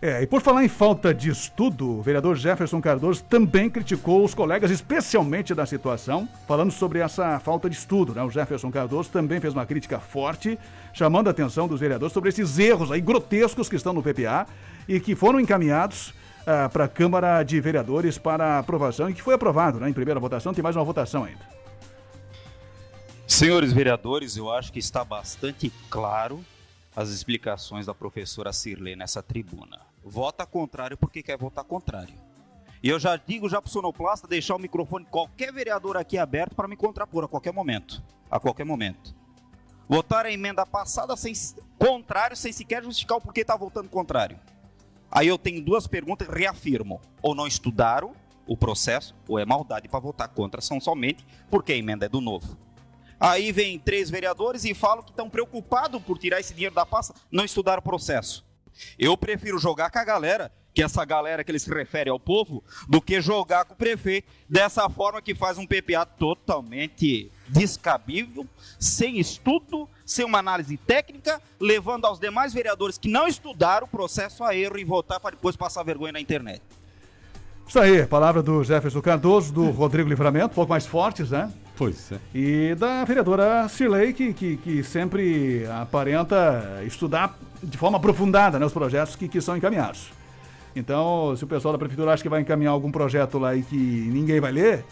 [0.00, 4.32] É, e por falar em falta de estudo, o vereador Jefferson Cardoso também criticou os
[4.32, 8.14] colegas, especialmente da situação, falando sobre essa falta de estudo.
[8.14, 8.22] Né?
[8.22, 10.56] O Jefferson Cardoso também fez uma crítica forte,
[10.92, 14.46] chamando a atenção dos vereadores sobre esses erros aí grotescos que estão no PPA
[14.86, 19.34] e que foram encaminhados uh, para a Câmara de Vereadores para aprovação e que foi
[19.34, 20.54] aprovado né, em primeira votação.
[20.54, 21.58] Tem mais uma votação ainda.
[23.26, 26.44] Senhores vereadores, eu acho que está bastante claro
[26.98, 29.78] as explicações da professora Cirlei nessa tribuna.
[30.02, 32.16] Vota contrário porque quer votar contrário.
[32.82, 36.56] E eu já digo já para o sonoplasta deixar o microfone qualquer vereador aqui aberto
[36.56, 38.02] para me contrapor a qualquer momento.
[38.28, 39.14] A qualquer momento.
[39.88, 41.32] Votar a emenda passada sem
[41.78, 44.36] contrário, sem sequer justificar o porquê está votando contrário.
[45.08, 47.00] Aí eu tenho duas perguntas e reafirmo.
[47.22, 48.12] Ou não estudaram
[48.44, 52.20] o processo, ou é maldade para votar contra, são somente porque a emenda é do
[52.20, 52.58] novo.
[53.20, 57.14] Aí vem três vereadores e falam que estão preocupados por tirar esse dinheiro da pasta,
[57.30, 58.44] não estudaram o processo.
[58.98, 62.62] Eu prefiro jogar com a galera, que essa galera que eles se refere ao povo,
[62.88, 68.46] do que jogar com o prefeito dessa forma que faz um PPA totalmente descabível,
[68.78, 74.44] sem estudo, sem uma análise técnica, levando aos demais vereadores que não estudaram o processo
[74.44, 76.62] a erro e votar para depois passar vergonha na internet.
[77.66, 81.52] Isso aí, palavra do Jefferson Cardoso, do Rodrigo Livramento, um pouco mais fortes, né?
[81.78, 82.18] Pois é.
[82.34, 88.72] E da vereadora Cirlei, que, que, que, sempre aparenta estudar de forma aprofundada né, os
[88.72, 90.10] projetos que, que são encaminhados.
[90.74, 93.76] Então, se o pessoal da prefeitura acha que vai encaminhar algum projeto lá e que
[93.76, 94.84] ninguém vai ler,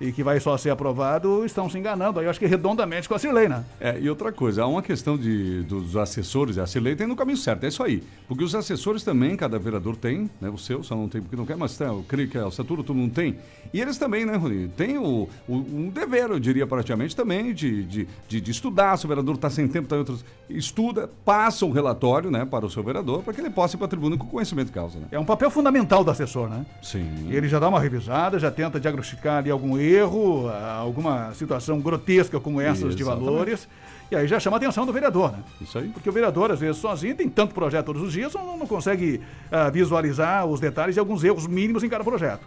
[0.00, 2.20] e que vai só ser aprovado, estão se enganando.
[2.20, 3.64] Aí eu acho que redondamente com a Cirlei, né?
[3.80, 7.36] É, e outra coisa, há uma questão de, dos assessores, a Cirlei tem no caminho
[7.36, 8.02] certo, é isso aí.
[8.28, 10.48] Porque os assessores também, cada vereador tem, né?
[10.48, 12.82] O seu só não tem porque não quer, mas tá, eu creio que a Satura
[12.82, 13.36] todo mundo tem.
[13.72, 14.68] E eles também, né, Rony?
[14.68, 18.96] Tem o, o, um dever, eu diria praticamente, também de, de, de, de estudar.
[18.96, 20.24] Se o vereador está sem tempo, está em outros.
[20.48, 23.86] Estuda, passa o relatório né, para o seu vereador, para que ele possa ir para
[23.86, 24.98] a tribuna com conhecimento de causa.
[24.98, 25.06] Né?
[25.10, 26.64] É um papel fundamental do assessor, né?
[26.82, 27.28] Sim.
[27.30, 32.38] Ele já dá uma revisada, já tenta diagnosticar ali algum erro erro, alguma situação grotesca
[32.38, 33.68] como essas de valores.
[34.10, 35.38] E aí já chama a atenção do vereador, né?
[35.60, 35.88] Isso aí.
[35.88, 39.20] Porque o vereador, às vezes, sozinho, tem tanto projeto todos os dias, não, não consegue
[39.52, 42.40] uh, visualizar os detalhes e alguns erros mínimos em cada projeto.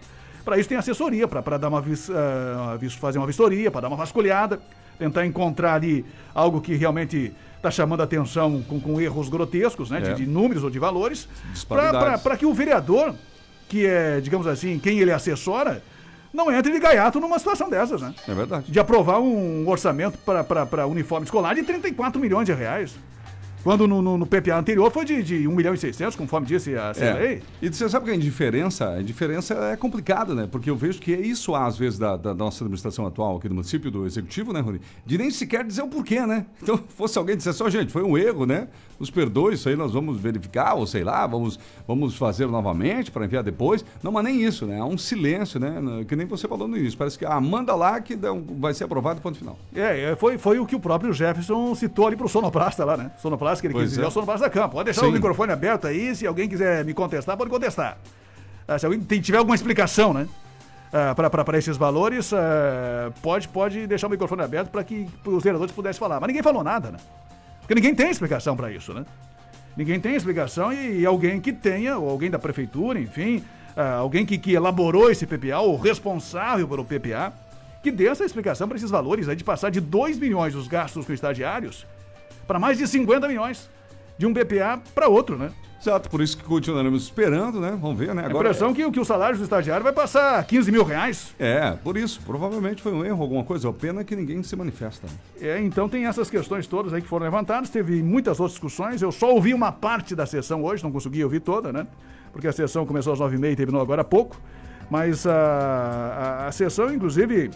[0.43, 4.59] Para isso tem assessoria, para dar uma, uh, fazer uma vistoria, para dar uma vasculhada,
[4.97, 9.99] tentar encontrar ali algo que realmente está chamando a atenção com, com erros grotescos, né?
[9.99, 10.01] É.
[10.01, 11.29] De, de, números ou de valores.
[11.67, 13.13] Para que o vereador,
[13.69, 15.83] que é, digamos assim, quem ele assessora,
[16.33, 18.13] não entre de gaiato numa situação dessas, né?
[18.27, 18.71] É verdade.
[18.71, 22.95] De aprovar um orçamento para uniforme escolar de 34 milhões de reais.
[23.63, 26.75] Quando no, no, no, PPA anterior foi de, de 1 milhão e 600, conforme disse
[26.75, 26.91] a.
[26.97, 27.39] É.
[27.61, 30.47] E você sabe que a indiferença, a indiferença é complicada, né?
[30.51, 33.55] Porque eu vejo que é isso, às vezes, da, da nossa administração atual aqui no
[33.55, 34.81] município, do executivo, né, Rony?
[35.05, 36.45] De nem sequer dizer o porquê, né?
[36.61, 38.67] Então, fosse alguém dizer só, gente, foi um erro, né?
[38.99, 43.25] Nos perdoe, isso aí nós vamos verificar, ou sei lá, vamos, vamos fazer novamente para
[43.25, 43.83] enviar depois.
[44.01, 44.79] Não, mas nem isso, né?
[44.79, 46.03] Há um silêncio, né?
[46.07, 46.97] Que nem você falou no início.
[46.97, 48.17] Parece que, ah, manda lá que
[48.59, 49.57] vai ser aprovado ponto final.
[49.73, 53.11] É, é, foi, foi o que o próprio Jefferson citou ali pro sonoplasta lá, né?
[53.17, 54.07] Sonoplasta que ele pois quis dizer, é.
[54.07, 54.75] o sonoplasta da campo.
[54.75, 55.07] Pode deixar Sim.
[55.07, 57.97] o microfone aberto aí, se alguém quiser me contestar, pode contestar.
[58.67, 60.27] Ah, se alguém tem, tiver alguma explicação, né?
[60.91, 62.37] Uh, para esses valores, uh,
[63.21, 66.19] pode, pode deixar o microfone aberto para que os vereadores pudessem falar.
[66.19, 66.97] Mas ninguém falou nada, né?
[67.61, 69.05] Porque ninguém tem explicação para isso, né?
[69.75, 73.37] Ninguém tem explicação e, e, alguém que tenha, ou alguém da prefeitura, enfim,
[73.75, 77.31] uh, alguém que, que elaborou esse PPA, ou responsável pelo PPA,
[77.81, 81.05] que dê essa explicação para esses valores aí de passar de 2 milhões dos gastos
[81.05, 81.85] com estagiários
[82.51, 83.69] para mais de 50 milhões
[84.17, 85.51] de um PPA para outro, né?
[85.79, 87.77] Exato, por isso que continuaremos esperando, né?
[87.81, 88.25] Vamos ver, né?
[88.25, 88.73] Agora, a impressão é...
[88.73, 91.33] que, que o salário do estagiário vai passar 15 mil reais.
[91.39, 92.19] É, por isso.
[92.25, 93.69] Provavelmente foi um erro, alguma coisa.
[93.69, 95.07] A pena é que ninguém se manifesta.
[95.39, 97.69] É, então tem essas questões todas aí que foram levantadas.
[97.69, 99.01] Teve muitas outras discussões.
[99.01, 101.87] Eu só ouvi uma parte da sessão hoje, não consegui ouvir toda, né?
[102.33, 104.35] Porque a sessão começou às 9h30 e terminou agora há pouco.
[104.89, 107.49] Mas a, a, a sessão, inclusive,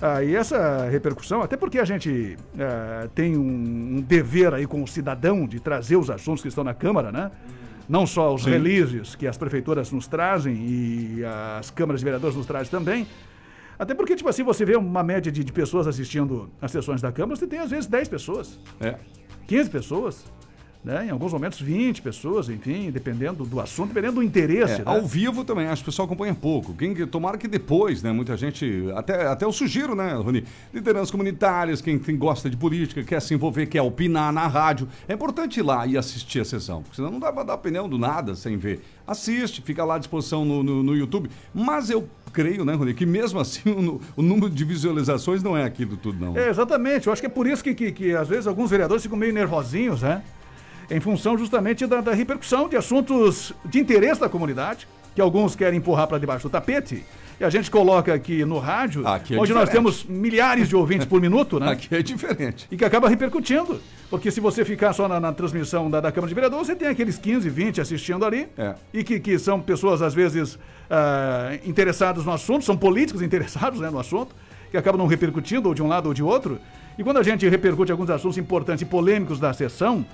[0.00, 4.82] ah, e essa repercussão, até porque a gente ah, tem um, um, dever aí com
[4.82, 7.30] o cidadão de trazer os assuntos que estão na Câmara, né?
[7.88, 8.50] Não só os Sim.
[8.50, 11.24] releases que as prefeituras nos trazem e
[11.58, 13.06] as câmaras de vereadores nos trazem também.
[13.78, 17.10] Até porque, tipo assim, você vê uma média de, de pessoas assistindo às sessões da
[17.10, 18.60] Câmara, você tem às vezes 10 pessoas.
[18.80, 18.96] É.
[19.46, 20.24] 15 pessoas
[20.82, 21.06] né?
[21.06, 24.74] Em alguns momentos 20 pessoas, enfim, dependendo do assunto, dependendo do interesse.
[24.74, 24.84] É, né?
[24.86, 26.72] Ao vivo também, acho que o pessoal acompanha pouco.
[26.74, 28.12] Quem, tomara que depois, né?
[28.12, 30.44] Muita gente, até, até eu sugiro, né, Rony?
[30.72, 34.88] Lideranças comunitárias, quem, quem gosta de política, quer se envolver, quer opinar na rádio.
[35.06, 37.88] É importante ir lá e assistir a sessão, porque senão não dá pra dar opinião
[37.88, 38.80] do nada sem ver.
[39.06, 41.28] Assiste, fica lá à disposição no, no, no YouTube.
[41.52, 45.64] Mas eu creio, né, Rony, que mesmo assim o, o, número de visualizações não é
[45.64, 46.38] aquilo tudo, não.
[46.38, 47.06] É, exatamente.
[47.06, 49.34] Eu acho que é por isso que, que, que às vezes alguns vereadores ficam meio
[49.34, 50.22] nervosinhos, né?
[50.90, 55.78] Em função justamente da, da repercussão de assuntos de interesse da comunidade, que alguns querem
[55.78, 57.04] empurrar para debaixo do tapete.
[57.40, 59.54] E a gente coloca aqui no rádio, aqui é onde diferente.
[59.54, 61.70] nós temos milhares de ouvintes por minuto, né?
[61.72, 62.68] Aqui é diferente.
[62.70, 63.80] E que acaba repercutindo.
[64.10, 66.88] Porque se você ficar só na, na transmissão da, da, Câmara de Vereadores, você tem
[66.88, 68.46] aqueles 15, 20 assistindo ali.
[68.58, 68.74] É.
[68.92, 70.58] E que, que são pessoas, às vezes, uh,
[71.64, 74.34] interessadas no assunto, são políticos interessados né, no assunto,
[74.70, 76.60] que acabam não repercutindo, ou de um lado ou de outro.
[76.98, 80.04] E quando a gente repercute alguns assuntos importantes e polêmicos da sessão,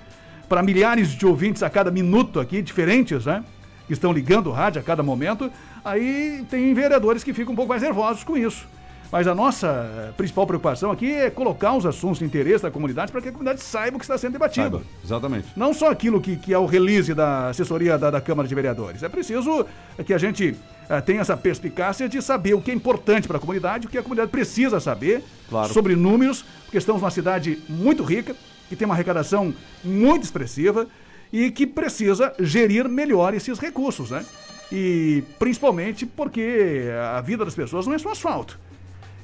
[0.49, 3.45] para milhares de ouvintes a cada minuto aqui, diferentes, né?
[3.87, 5.51] Que estão ligando o rádio a cada momento.
[5.85, 8.67] Aí tem vereadores que ficam um pouco mais nervosos com isso.
[9.11, 13.13] Mas a nossa eh, principal preocupação aqui é colocar os assuntos de interesse da comunidade
[13.13, 14.79] para que a comunidade saiba o que está sendo debatido.
[14.79, 15.49] Saiba, exatamente.
[15.57, 19.03] Não só aquilo que, que é o release da assessoria da, da Câmara de Vereadores.
[19.03, 19.65] É preciso
[20.05, 20.57] que a gente
[20.91, 23.99] uh, tenha essa perspicácia de saber o que é importante para a comunidade, o que
[23.99, 25.73] a comunidade precisa saber claro.
[25.73, 28.35] sobre números, porque estamos numa cidade muito rica,
[28.69, 30.87] que tem uma arrecadação muito expressiva
[31.33, 34.25] e que precisa gerir melhor esses recursos, né?
[34.71, 38.59] E principalmente porque a vida das pessoas não é só asfalto.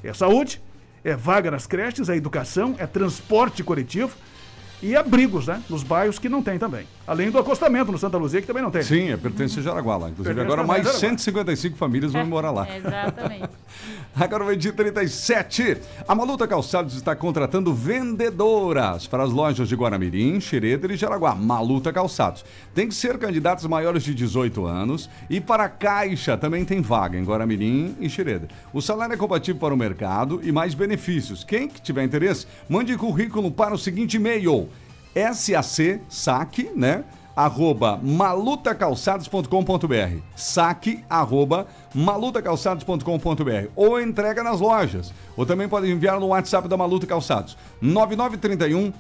[0.03, 0.61] É saúde,
[1.05, 4.17] é vaga nas creches, é educação, é transporte coletivo
[4.83, 5.63] e abrigos, né?
[5.71, 6.87] Nos bairros que não tem também.
[7.07, 8.83] Além do acostamento no Santa Luzia, que também não tem.
[8.83, 10.11] Sim, é, pertence a Jaraguá lá.
[10.11, 12.67] Inclusive, pertence agora mais 155 famílias vão morar lá.
[12.77, 13.49] Exatamente.
[14.15, 15.79] agora vai de 37.
[16.07, 21.35] A Maluta Calçados está contratando vendedoras para as lojas de Guaramirim, Xereder e Jaraguá.
[21.35, 22.45] Maluta Calçados.
[22.75, 27.17] Tem que ser candidatos maiores de 18 anos e para a Caixa também tem vaga
[27.17, 28.49] em Guaramirim e Xereder.
[28.73, 31.45] O salário é compatível para o mercado e mais benefícios.
[31.45, 34.72] Quem que tiver interesse, mande currículo para o seguinte e-mail
[35.15, 37.05] SAC, saque, né?
[37.37, 40.19] arroba malutacalçados.com.br.
[40.37, 45.13] Saque arroba malutacalçados.com.br ou entrega nas lojas.
[45.37, 47.57] Ou também pode enviar no WhatsApp da Maluta Calçados.
[47.81, 48.93] 9931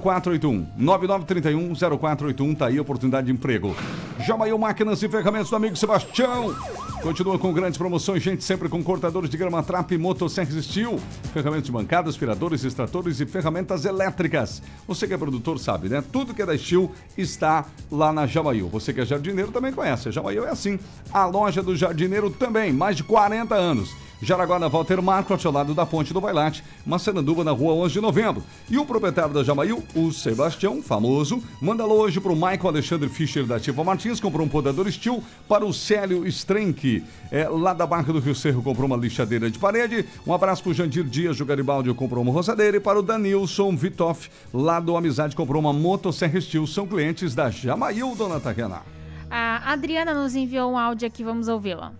[0.00, 0.66] 0481.
[0.76, 3.74] 9931 0481, tá aí a oportunidade de emprego.
[4.20, 6.54] Jamaiu Máquinas e Ferramentas do amigo Sebastião.
[7.02, 11.00] Continua com grandes promoções, gente, sempre com cortadores de grama trap, motosserras Steel,
[11.32, 14.62] ferramentas de bancada, aspiradores, extratores e ferramentas elétricas.
[14.86, 16.04] Você que é produtor sabe, né?
[16.12, 18.68] Tudo que é da Steel está lá na Jamaiu.
[18.68, 20.08] Você que é jardineiro também conhece.
[20.08, 20.78] A Jamaiu é assim.
[21.10, 23.94] A loja do jardineiro também, mais de 40 anos.
[24.22, 28.00] Jaraguá na Walter Marco, ao lado da Ponte do Bailate, Massaranduba na rua 11 de
[28.00, 28.42] novembro.
[28.68, 33.46] E o proprietário da Jamaiu, o Sebastião, famoso, manda hoje para o Michael Alexandre Fischer
[33.46, 38.12] da Tifa Martins, comprou um podador Steel para o Célio Strenck, é, lá da Barca
[38.12, 40.04] do Rio Cerro, comprou uma lixadeira de parede.
[40.26, 42.76] Um abraço para o Jandir Dias, do Garibaldi, comprou uma roçadeira.
[42.76, 46.66] E para o Danilson Vitoff, lá do Amizade, comprou uma motosserra Steel.
[46.66, 48.82] São clientes da Jamaiu, dona Tatiana.
[49.30, 51.92] A Adriana nos enviou um áudio aqui, vamos ouvi-la.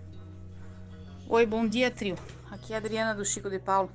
[1.32, 2.16] Oi, bom dia, trio.
[2.50, 3.88] Aqui é a Adriana do Chico de Paulo.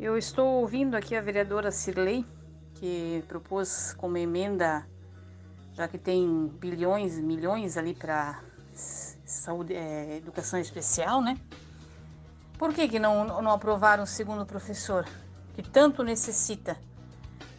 [0.00, 2.26] Eu estou ouvindo aqui a vereadora Cirlei,
[2.74, 4.84] que propôs como emenda,
[5.74, 8.40] já que tem bilhões, milhões ali para
[8.74, 11.38] saúde, é, educação especial, né?
[12.58, 15.06] Por que, que não, não aprovaram o segundo professor,
[15.54, 16.76] que tanto necessita?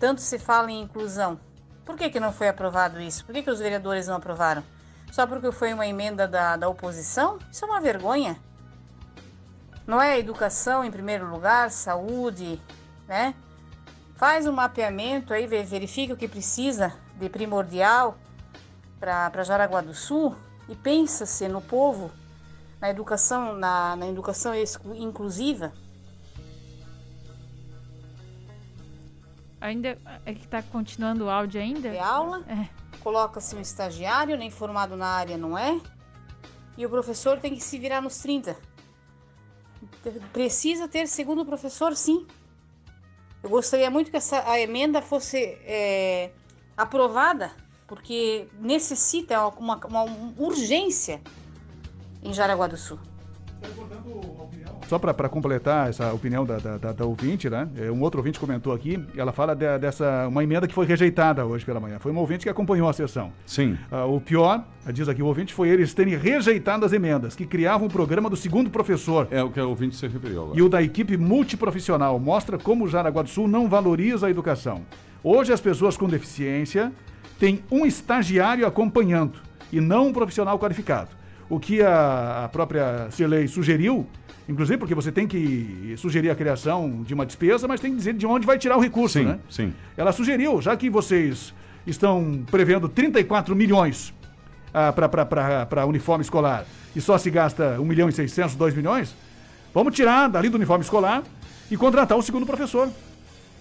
[0.01, 1.39] Tanto se fala em inclusão.
[1.85, 3.23] Por que, que não foi aprovado isso?
[3.23, 4.65] Por que, que os vereadores não aprovaram?
[5.13, 7.39] Só porque foi uma emenda da, da oposição?
[7.49, 8.48] Isso é uma vergonha.
[9.89, 12.61] Não é educação em primeiro lugar, saúde,
[13.07, 13.33] né?
[14.13, 18.15] Faz um mapeamento aí, verifica o que precisa de primordial
[18.99, 20.35] para Jaraguá do Sul
[20.67, 22.11] e pensa-se no povo,
[22.79, 24.53] na educação, na, na educação
[24.93, 25.73] inclusiva.
[29.59, 31.89] Ainda é que está continuando o áudio ainda?
[31.89, 32.69] De aula, é.
[32.99, 35.81] coloca-se um estagiário, nem formado na área não é,
[36.77, 38.68] e o professor tem que se virar nos 30
[40.31, 42.25] Precisa ter segundo professor, sim.
[43.43, 46.31] Eu gostaria muito que essa a emenda fosse é,
[46.75, 47.51] aprovada,
[47.87, 51.21] porque necessita uma, uma, uma urgência
[52.23, 52.99] em Jaraguá do Sul.
[54.89, 57.69] Só para completar essa opinião da, da, da, da, ouvinte, né?
[57.77, 61.45] É, um outro ouvinte comentou aqui, ela fala de, dessa uma emenda que foi rejeitada
[61.45, 61.99] hoje pela manhã.
[61.99, 63.31] Foi um ouvinte que acompanhou a sessão.
[63.45, 63.77] Sim.
[63.91, 67.87] Uh, o pior, diz aqui o ouvinte, foi eles terem rejeitado as emendas que criavam
[67.87, 69.27] o programa do segundo professor.
[69.29, 70.57] É o que o ouvinte se referiu agora.
[70.57, 74.81] E o da equipe multiprofissional mostra como o Jaraguá do Sul não valoriza a educação.
[75.23, 76.91] Hoje as pessoas com deficiência
[77.37, 79.39] têm um estagiário acompanhando
[79.71, 81.18] e não um profissional qualificado.
[81.49, 84.07] O que a, a própria Cirlei sugeriu
[84.49, 88.15] Inclusive porque você tem que sugerir a criação de uma despesa, mas tem que dizer
[88.15, 89.39] de onde vai tirar o recurso, sim, né?
[89.47, 89.71] Sim.
[89.95, 91.53] Ela sugeriu, já que vocês
[91.85, 94.11] estão prevendo 34 milhões
[94.73, 99.15] ah, para uniforme escolar e só se gasta 1 milhão e 600, 2 milhões,
[99.71, 101.21] vamos tirar dali do uniforme escolar
[101.69, 102.89] e contratar o segundo professor.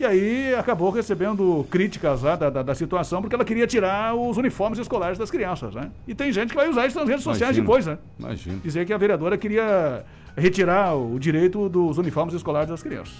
[0.01, 4.37] E aí acabou recebendo críticas lá, da, da, da, situação, porque ela queria tirar os
[4.37, 5.91] uniformes escolares das crianças, né?
[6.07, 7.67] E tem gente que vai usar isso nas redes sociais Imagina.
[7.67, 7.99] depois, né?
[8.17, 8.61] Imagina.
[8.63, 10.05] Dizer que a vereadora queria
[10.37, 13.19] retirar o direito dos uniformes escolares das crianças.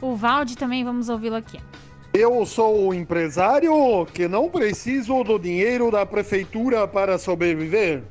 [0.00, 1.60] O Valde também, vamos ouvi-lo aqui.
[2.12, 3.72] Eu sou um empresário
[4.12, 8.02] que não preciso do dinheiro da prefeitura para sobreviver.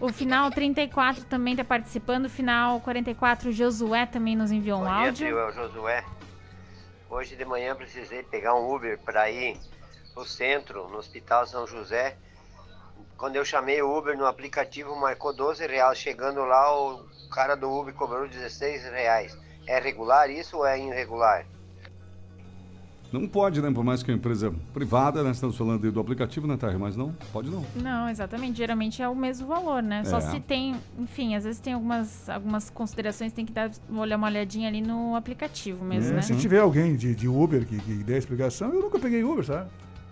[0.00, 2.26] O final 34 também está participando.
[2.26, 5.26] O final 44, Josué também nos enviou um Bom áudio.
[5.26, 6.04] Dia, é o Josué.
[7.10, 9.58] Hoje de manhã precisei pegar um Uber para ir
[10.16, 12.16] no centro, no Hospital São José
[13.16, 15.98] quando eu chamei o Uber no aplicativo, marcou 12 reais.
[15.98, 19.36] Chegando lá, o cara do Uber cobrou 16 reais.
[19.66, 21.44] É regular isso ou é irregular?
[23.12, 23.70] Não pode, né?
[23.72, 25.32] Por mais que é uma empresa privada, né?
[25.32, 26.78] Estamos falando do aplicativo, né, Tarre?
[26.78, 27.64] Mas não, pode não.
[27.74, 28.56] Não, exatamente.
[28.58, 30.04] Geralmente é o mesmo valor, né?
[30.04, 30.20] Só É.
[30.20, 34.68] se tem, enfim, às vezes tem algumas, algumas considerações, tem que dar, olhar uma olhadinha
[34.68, 36.22] ali no aplicativo mesmo, É, né?
[36.22, 39.44] Se tiver alguém de, de Uber que, que dê a explicação, eu nunca peguei Uber,
[39.44, 39.68] sabe?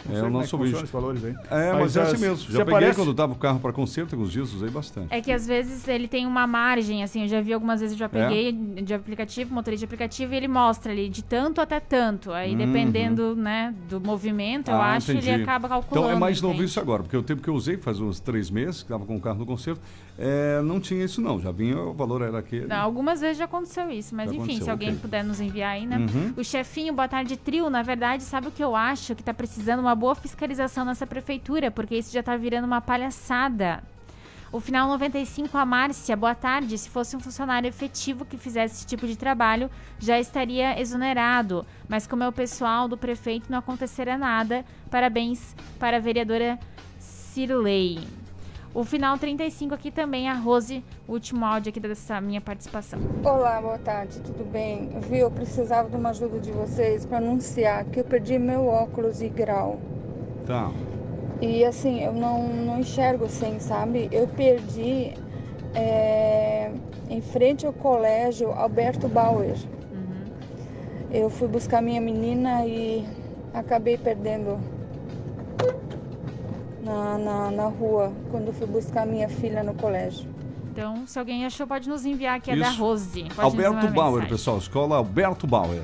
[0.07, 0.87] Não É o como nosso bicho.
[0.87, 1.35] valores aí.
[1.51, 2.37] É, mas, é as- assim mesmo.
[2.37, 5.09] se Já peguei aparece- quando dava o carro para conserto, alguns dias usei bastante.
[5.13, 7.99] É que às vezes ele tem uma margem, assim, eu já vi algumas vezes, eu
[7.99, 8.09] já É?
[8.09, 12.33] peguei de aplicativo, motorista de aplicativo, e ele mostra ali de tanto até tanto.
[12.33, 12.59] Aí Uhum.
[12.59, 15.31] dependendo, né, do movimento, eu Ah, acho, entendi.
[15.31, 16.07] ele acaba calculando.
[16.07, 18.51] Então é mais novo isso agora, porque o tempo que eu usei, faz uns três
[18.51, 19.81] meses, que estava com o carro no conserto,
[20.19, 21.39] é, não tinha isso não.
[21.39, 22.67] Já vinha, o valor era aquele.
[22.67, 25.01] Não, algumas vezes já aconteceu isso, mas Já enfim, se alguém ok.
[25.01, 25.97] puder nos enviar aí, né?
[25.99, 26.35] Uhum.
[26.37, 27.71] O chefinho, boa tarde, trio.
[27.71, 29.15] Na verdade, sabe o que eu acho?
[29.15, 33.81] Que tá precisando uma boa fiscalização nessa prefeitura, porque isso já tá virando uma palhaçada.
[34.51, 36.77] O final 95, a Márcia, boa tarde.
[36.79, 41.65] Se fosse um funcionário efetivo que fizesse esse tipo de trabalho, já estaria exonerado.
[41.89, 44.65] Mas como é o pessoal do prefeito, não acontecerá nada.
[44.91, 46.59] Parabéns para a vereadora
[46.99, 48.01] Cirlei.
[48.79, 53.01] O final 35 aqui também, a Rose, o último áudio aqui dessa minha participação.
[53.25, 54.89] Olá, boa tarde, tudo bem?
[55.01, 59.21] Viu, eu precisava de uma ajuda de vocês para anunciar que eu perdi meu óculos
[59.21, 59.81] e grau.
[60.47, 60.71] Tá.
[61.41, 64.09] E assim, eu não, não enxergo assim, sabe?
[64.13, 65.13] Eu perdi
[65.75, 66.71] é,
[67.11, 69.57] em frente ao colégio Alberto Bauer.
[69.91, 70.25] Uhum.
[71.11, 73.05] Eu fui buscar minha menina e
[73.53, 74.57] acabei perdendo
[76.89, 80.27] na, na, na rua quando fui buscar minha filha no colégio.
[80.73, 83.25] Então, se alguém achou, pode nos enviar aqui, é da Rose.
[83.35, 84.29] Pode Alberto Bauer, mensagem.
[84.29, 85.83] pessoal, escola Alberto Bauer.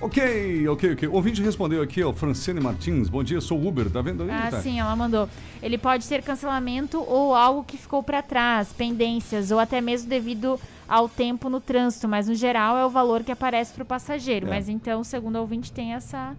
[0.00, 1.08] Ok, ok, ok.
[1.08, 3.08] O ouvinte respondeu aqui, ó, Francine Martins.
[3.08, 4.30] Bom dia, sou Uber, tá vendo aí?
[4.30, 4.60] Ah, tá?
[4.60, 5.28] sim, ela mandou.
[5.62, 10.58] Ele pode ser cancelamento ou algo que ficou para trás, pendências, ou até mesmo devido
[10.88, 14.46] ao tempo no trânsito, mas no geral é o valor que aparece para o passageiro.
[14.46, 14.50] É.
[14.50, 16.34] Mas então, segundo o ouvinte, tem essa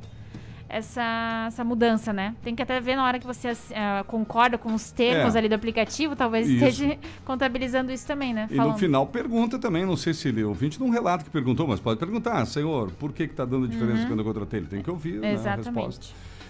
[0.68, 2.36] essa, essa mudança, né?
[2.44, 3.56] Tem que até ver na hora que você uh,
[4.08, 5.38] concorda com os termos é.
[5.38, 6.66] ali do aplicativo, talvez isso.
[6.66, 8.48] esteja contabilizando isso também, né?
[8.50, 11.80] E no final pergunta também, não sei se ele, ouvinte não relata que perguntou, mas
[11.80, 14.08] pode perguntar, senhor, por que está dando diferença uhum.
[14.08, 14.60] quando eu contratei?
[14.60, 16.08] Ele tem que ouvir né, a resposta.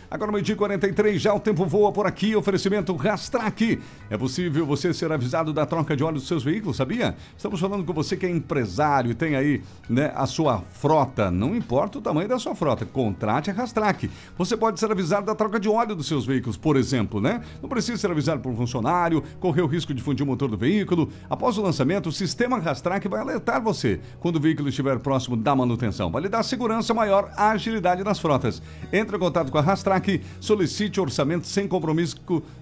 [0.10, 2.36] Agora, meio-dia 43, já o tempo voa por aqui.
[2.36, 3.80] Oferecimento Rastrac.
[4.10, 7.16] É possível você ser avisado da troca de óleo dos seus veículos, sabia?
[7.36, 11.32] Estamos falando com você que é empresário e tem aí né, a sua frota.
[11.32, 14.10] Não importa o tamanho da sua frota, contrate a Rastrac.
[14.38, 17.42] Você pode ser avisado da troca de óleo dos seus veículos, por exemplo, né?
[17.62, 20.58] Não precisa ser avisado por um funcionário, correr o risco de fundir o motor do
[20.58, 21.10] veículo.
[21.28, 25.56] Após o lançamento, o sistema Rastrac vai alertar você quando o veículo estiver próximo da
[25.56, 26.12] manutenção.
[26.12, 28.62] Vai lhe dar segurança maior, agilidade nas frotas.
[28.94, 30.22] Entre em contato com a Rastrac Rastrac.
[30.40, 32.18] Solicite orçamento sem compromisso,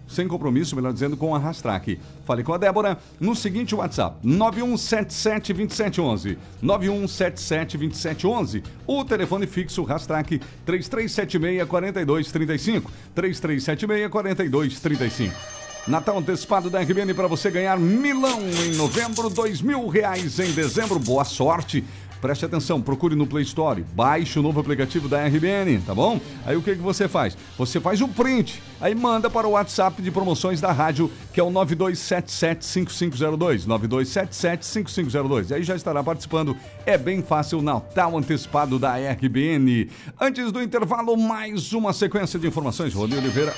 [0.07, 1.99] sem compromisso, melhor dizendo, com a Rastrac.
[2.25, 6.38] Fale com a Débora no seguinte WhatsApp: 9177 2711.
[6.61, 8.63] 9177 2711.
[8.86, 12.91] O telefone fixo Rastrac 3376 4235.
[13.15, 15.63] 3376 4235.
[15.86, 20.97] Natal antecipado da RBN para você ganhar milão em novembro, dois mil reais em dezembro.
[20.97, 21.84] Boa sorte!
[22.24, 26.21] Preste atenção, procure no Play Store, baixe o novo aplicativo da RBN, tá bom?
[26.45, 27.38] Aí o que, que você faz?
[27.57, 31.43] Você faz o print, aí manda para o WhatsApp de promoções da rádio, que é
[31.43, 33.67] o 9277-5502.
[33.67, 35.49] 9277-5502.
[35.49, 36.55] E aí já estará participando.
[36.86, 39.89] É bem fácil, Natal antecipado da RBN.
[40.17, 42.93] Antes do intervalo, mais uma sequência de informações.
[42.93, 43.53] Rodrigo Oliveira.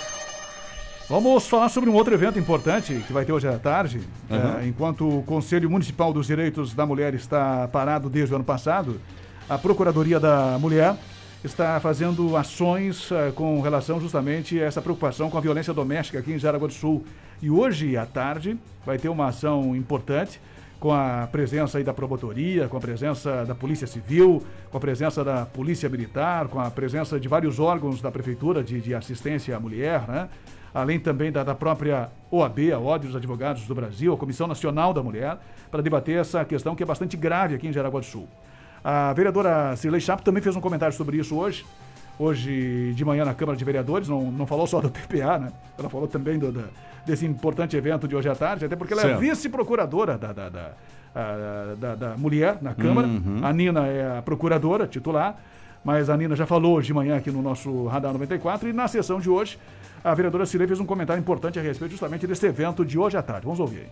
[1.08, 4.01] Vamos falar sobre um outro evento importante que vai ter hoje à tarde.
[4.28, 4.60] Uhum.
[4.60, 8.99] É, enquanto o Conselho Municipal dos Direitos da Mulher está parado desde o ano passado,
[9.47, 10.95] a Procuradoria da Mulher
[11.43, 16.34] está fazendo ações uh, com relação justamente a essa preocupação com a violência doméstica aqui
[16.34, 17.06] em Jaraguá do Sul.
[17.39, 20.41] E hoje à tarde vai ter uma ação importante
[20.80, 25.23] com a presença aí da promotoria, com a presença da Polícia Civil, com a presença
[25.23, 29.59] da Polícia Militar, com a presença de vários órgãos da Prefeitura de, de assistência à
[29.59, 30.30] mulher, né?
[30.73, 34.93] além também da, da própria OAB, a Ordem dos Advogados do Brasil, a Comissão Nacional
[34.93, 35.38] da Mulher,
[35.71, 38.28] para debater essa questão que é bastante grave aqui em Jaraguá do Sul.
[38.84, 41.65] A vereadora Cirlei Chapo também fez um comentário sobre isso hoje,
[42.18, 45.51] hoje de manhã na Câmara de Vereadores, não, não falou só do PPA, né?
[45.78, 46.63] Ela falou também do, do,
[47.05, 49.24] desse importante evento de hoje à tarde, até porque ela é certo.
[49.24, 50.72] é vice-procuradora da, da, da,
[51.80, 53.07] da, da, mulher na Câmara.
[53.07, 53.39] Uhum.
[53.43, 55.38] A Nina é a procuradora titular,
[55.84, 58.88] mas a Nina já falou hoje de manhã aqui no nosso Radar 94 e na
[58.88, 59.57] sessão de hoje
[60.03, 63.24] a vereadora Cilei fez um comentário importante a respeito justamente desse evento de hoje à
[63.24, 63.45] tarde.
[63.45, 63.91] Vamos ouvir aí.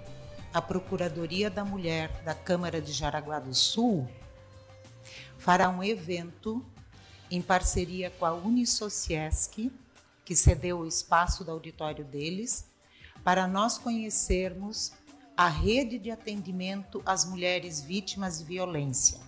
[0.54, 4.08] A Procuradoria da Mulher da Câmara de Jaraguá do Sul
[5.40, 6.64] fará um evento
[7.36, 9.72] em parceria com a Unisociesc,
[10.24, 12.66] que cedeu o espaço do auditório deles,
[13.24, 14.94] para nós conhecermos
[15.36, 19.20] a rede de atendimento às mulheres vítimas de violência.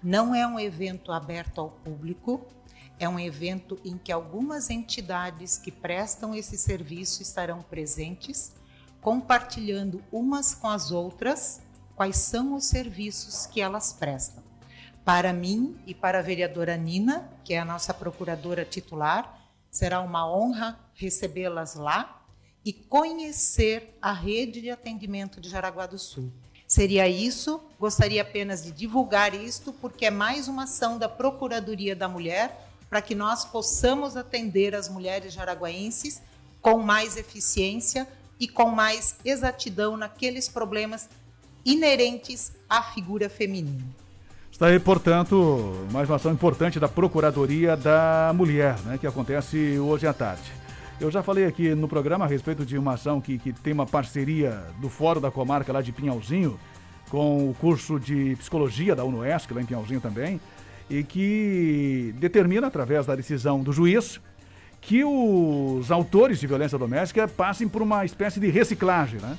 [0.00, 2.46] Não é um evento aberto ao público,
[2.96, 8.52] é um evento em que algumas entidades que prestam esse serviço estarão presentes,
[9.00, 11.60] compartilhando umas com as outras
[11.96, 14.51] quais são os serviços que elas prestam.
[15.04, 19.40] Para mim e para a vereadora Nina, que é a nossa procuradora titular,
[19.70, 22.22] será uma honra recebê-las lá
[22.64, 26.32] e conhecer a rede de atendimento de Jaraguá do Sul.
[26.68, 32.08] Seria isso, gostaria apenas de divulgar isto, porque é mais uma ação da Procuradoria da
[32.08, 36.22] Mulher para que nós possamos atender as mulheres jaraguaenses
[36.60, 38.06] com mais eficiência
[38.38, 41.08] e com mais exatidão naqueles problemas
[41.64, 44.01] inerentes à figura feminina.
[44.52, 50.06] Está aí, portanto, mais uma ação importante da Procuradoria da Mulher, né, que acontece hoje
[50.06, 50.42] à tarde.
[51.00, 53.86] Eu já falei aqui no programa a respeito de uma ação que, que tem uma
[53.86, 56.60] parceria do Fórum da Comarca lá de Pinhalzinho,
[57.08, 60.38] com o curso de Psicologia da UNOESC, lá em Pinhalzinho também,
[60.88, 64.20] e que determina, através da decisão do juiz,
[64.82, 69.36] que os autores de violência doméstica passem por uma espécie de reciclagem, né?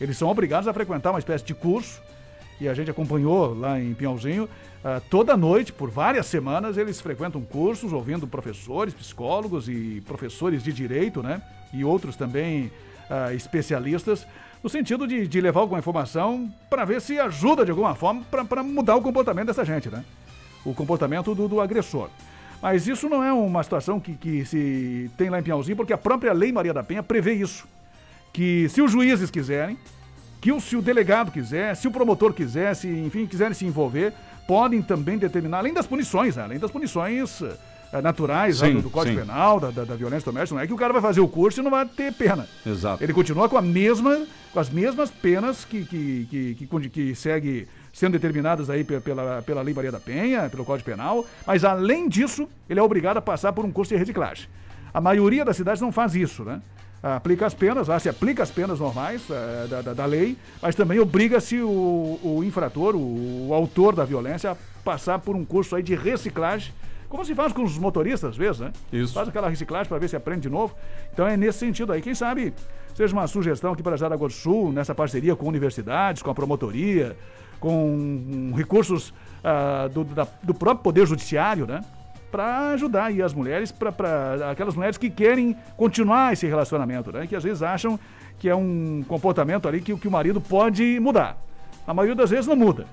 [0.00, 2.00] Eles são obrigados a frequentar uma espécie de curso,
[2.60, 7.40] e a gente acompanhou lá em Pinhalzinho, uh, toda noite, por várias semanas, eles frequentam
[7.42, 11.42] cursos, ouvindo professores, psicólogos e professores de direito, né?
[11.72, 12.70] E outros também
[13.10, 14.26] uh, especialistas,
[14.62, 18.62] no sentido de, de levar alguma informação para ver se ajuda de alguma forma para
[18.62, 20.04] mudar o comportamento dessa gente, né?
[20.64, 22.08] O comportamento do, do agressor.
[22.62, 25.98] Mas isso não é uma situação que, que se tem lá em Pinhalzinho, porque a
[25.98, 27.68] própria Lei Maria da Penha prevê isso.
[28.32, 29.76] Que se os juízes quiserem,
[30.44, 34.12] que o, se o delegado quiser, se o promotor quiser, se, enfim, quiserem se envolver,
[34.46, 36.42] podem também determinar, além das punições, né?
[36.42, 37.40] além das punições
[37.90, 39.26] é, naturais sim, do, do, Código sim.
[39.26, 41.60] Penal, da, da, da, violência doméstica, não é que o cara vai fazer o curso
[41.60, 42.46] e não vai ter pena.
[42.66, 43.02] Exato.
[43.02, 47.66] Ele continua com a mesma, com as mesmas penas que, que, que, que, que segue
[47.90, 52.46] sendo determinadas aí pela, pela Lei Maria da Penha, pelo Código Penal, mas além disso,
[52.68, 54.46] ele é obrigado a passar por um curso de reciclagem.
[54.92, 56.60] A maioria das cidades não faz isso, né?
[57.06, 60.74] Aplica as penas, lá se aplica as penas normais uh, da, da, da, lei, mas
[60.74, 65.76] também obriga-se o, o, infrator, o, o, autor da violência, a passar por um curso
[65.76, 66.72] aí de reciclagem,
[67.06, 68.72] como se faz com os motoristas às vezes, né?
[68.90, 69.12] Isso.
[69.12, 70.74] Faz aquela reciclagem para ver se aprende de novo.
[71.12, 72.00] Então é nesse sentido aí.
[72.00, 72.54] Quem sabe
[72.94, 77.14] seja uma sugestão aqui para Jaraguá do Sul, nessa parceria com universidades, com a promotoria,
[77.60, 81.82] com recursos uh, do, da, do próprio Poder Judiciário, né?
[82.34, 87.28] Para ajudar aí as mulheres, para aquelas mulheres que querem continuar esse relacionamento, né?
[87.28, 87.96] Que às vezes acham
[88.40, 91.36] que é um comportamento ali que, que o marido pode mudar.
[91.86, 92.86] A maioria das vezes não muda.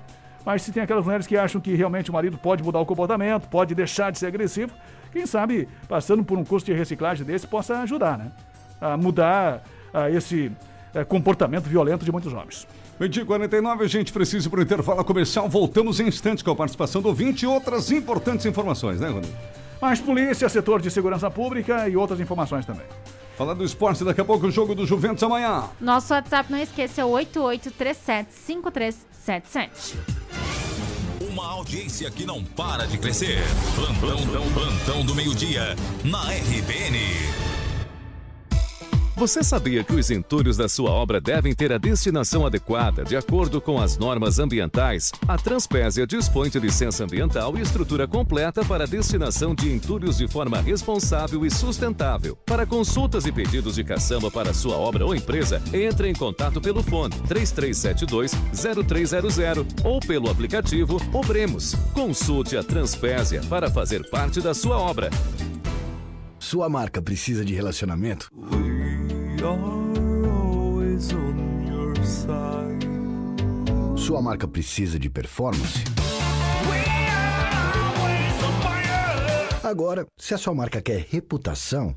[0.46, 3.48] Mas se tem aquelas mulheres que acham que realmente o marido pode mudar o comportamento,
[3.48, 4.72] pode deixar de ser agressivo,
[5.10, 8.30] quem sabe passando por um curso de reciclagem desse possa ajudar, né?
[8.80, 10.52] A mudar a esse
[10.94, 12.64] eh, comportamento violento de muitos homens.
[13.00, 15.48] Meio-dia 49, a gente precisa para o intervalo comercial.
[15.48, 19.34] Voltamos em instantes com a participação do ouvinte e outras importantes informações, né, Rodrigo?
[19.80, 22.86] Mais polícia, setor de segurança pública e outras informações também.
[23.36, 25.64] Falar do esporte, daqui a pouco o jogo do Juventus amanhã.
[25.80, 29.96] Nosso WhatsApp, não esqueça, é 88375377.
[31.28, 33.38] Uma audiência que não para de crescer.
[33.74, 35.74] Plantão, plantão, plantão do meio-dia
[36.04, 36.98] na RBN.
[39.22, 43.60] Você sabia que os entulhos da sua obra devem ter a destinação adequada de acordo
[43.60, 45.12] com as normas ambientais?
[45.28, 50.26] A Transpésia dispõe de licença ambiental e estrutura completa para a destinação de entulhos de
[50.26, 52.36] forma responsável e sustentável.
[52.44, 56.82] Para consultas e pedidos de caçamba para sua obra ou empresa, entre em contato pelo
[56.82, 61.76] fone 3372-0300 ou pelo aplicativo Obremos.
[61.94, 65.10] Consulte a Transpésia para fazer parte da sua obra.
[66.40, 68.28] Sua marca precisa de relacionamento?
[73.96, 75.84] Sua marca precisa de performance?
[79.62, 81.94] Agora, se a sua marca quer reputação,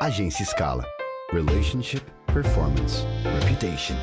[0.00, 0.84] Agência Escala.
[1.32, 3.04] Relationship, Performance,
[3.40, 3.96] Reputation.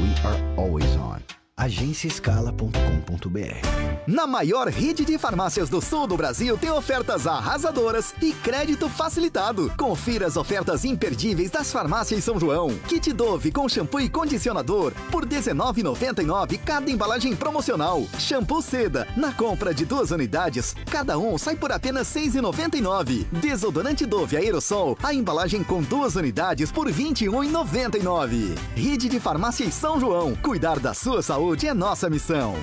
[0.00, 1.22] We are always on
[1.56, 3.84] agenciaescala.com.br.
[4.06, 9.72] Na maior rede de farmácias do sul do Brasil tem ofertas arrasadoras e crédito facilitado.
[9.78, 12.68] Confira as ofertas imperdíveis das farmácias São João.
[12.88, 18.04] Kit Dove com shampoo e condicionador por R$19,99 cada embalagem promocional.
[18.18, 23.24] Shampoo Seda, na compra de duas unidades, cada um sai por apenas R$6,99.
[23.30, 28.58] Desodorante Dove Aerosol, a embalagem com duas unidades por R$21,99.
[28.74, 30.34] Rede de farmácias São João.
[30.36, 32.54] Cuidar da sua saúde saúde é nossa missão.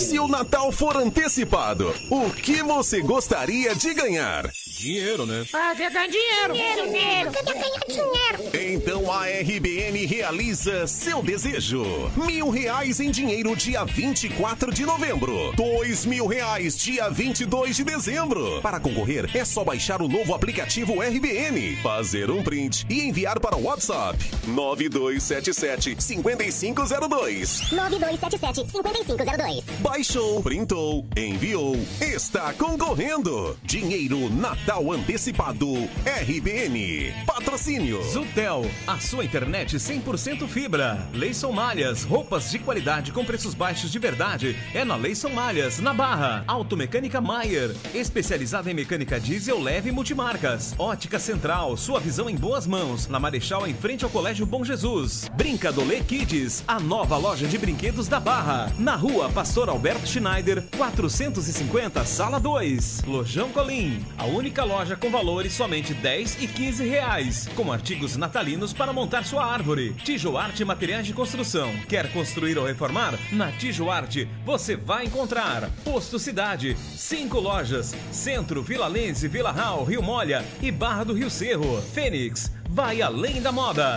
[0.00, 4.50] Se o Natal for antecipado, o que você gostaria de ganhar?
[4.78, 5.44] Dinheiro, né?
[5.52, 6.52] Ah, quer ganhar dinheiro.
[6.54, 7.32] Dinheiro, dinheiro.
[7.32, 8.72] Quer ganhar dinheiro.
[8.72, 11.84] Então a RBN realiza seu desejo.
[12.16, 15.52] Mil reais em dinheiro dia 24 de novembro.
[15.56, 18.60] Dois mil reais dia 22 de dezembro.
[18.62, 23.56] Para concorrer, é só baixar o novo aplicativo RBN, fazer um print e enviar para
[23.56, 24.16] o WhatsApp
[24.46, 27.72] 9277 5502.
[27.72, 29.64] 9277 5502.
[29.80, 31.74] Baixou, printou, enviou.
[32.00, 33.58] Está concorrendo.
[33.64, 34.30] Dinheiro
[34.68, 35.66] Natal antecipado
[36.04, 37.14] RBN.
[37.24, 38.02] Patrocínio.
[38.02, 41.08] Zutel, a sua internet 100% fibra.
[41.14, 44.54] Leison Malhas, roupas de qualidade com preços baixos de verdade.
[44.74, 46.44] É na Leison Malhas, na Barra.
[46.46, 50.74] Automecânica Maier, especializada em mecânica diesel leve e multimarcas.
[50.78, 53.08] Ótica Central, sua visão em boas mãos.
[53.08, 55.30] Na Marechal, em frente ao Colégio Bom Jesus.
[55.34, 58.70] Brincadolê Kids, a nova loja de brinquedos da Barra.
[58.78, 63.04] Na rua Pastor Alberto Schneider, 450, sala 2.
[63.06, 67.48] Lojão Colim, a única loja com valores somente 10 e 15 reais.
[67.54, 69.94] Com artigos natalinos para montar sua árvore.
[70.04, 71.72] Tijoarte Materiais de Construção.
[71.88, 73.18] Quer construir ou reformar?
[73.32, 75.70] Na Tijoarte você vai encontrar.
[75.84, 77.94] Posto Cidade, cinco lojas.
[78.10, 81.80] Centro, Vila Lense, Vila Real, Rio Molha e Barra do Rio Cerro.
[81.92, 83.96] Fênix, vai além da moda.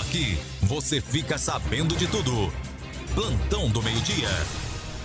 [0.00, 2.52] Aqui você fica sabendo de tudo.
[3.14, 4.28] Plantão do meio-dia.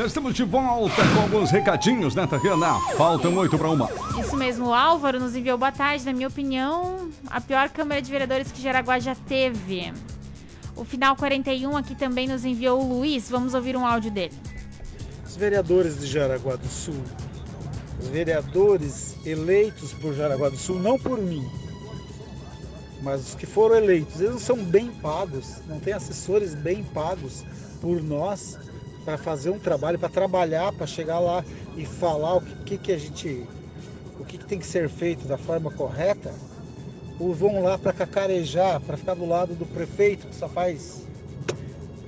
[0.05, 2.79] Estamos de volta com alguns recadinhos, né, Tatiana?
[2.95, 3.89] Faltam oito para uma.
[4.17, 6.05] Isso mesmo, o Álvaro nos enviou boa tarde.
[6.05, 9.93] Na minha opinião, a pior Câmara de Vereadores que Jaraguá já teve.
[10.73, 13.29] O final 41 aqui também nos enviou o Luiz.
[13.29, 14.33] Vamos ouvir um áudio dele.
[15.27, 17.03] Os vereadores de Jaraguá do Sul,
[18.01, 21.45] os vereadores eleitos por Jaraguá do Sul, não por mim,
[23.01, 27.43] mas os que foram eleitos, eles não são bem pagos, não tem assessores bem pagos
[27.81, 28.57] por nós
[29.05, 31.43] para fazer um trabalho, para trabalhar, para chegar lá
[31.75, 33.45] e falar o que, que, a gente,
[34.19, 36.33] o que, que tem que ser feito da forma correta,
[37.19, 41.03] ou vão lá para cacarejar, para ficar do lado do prefeito que só faz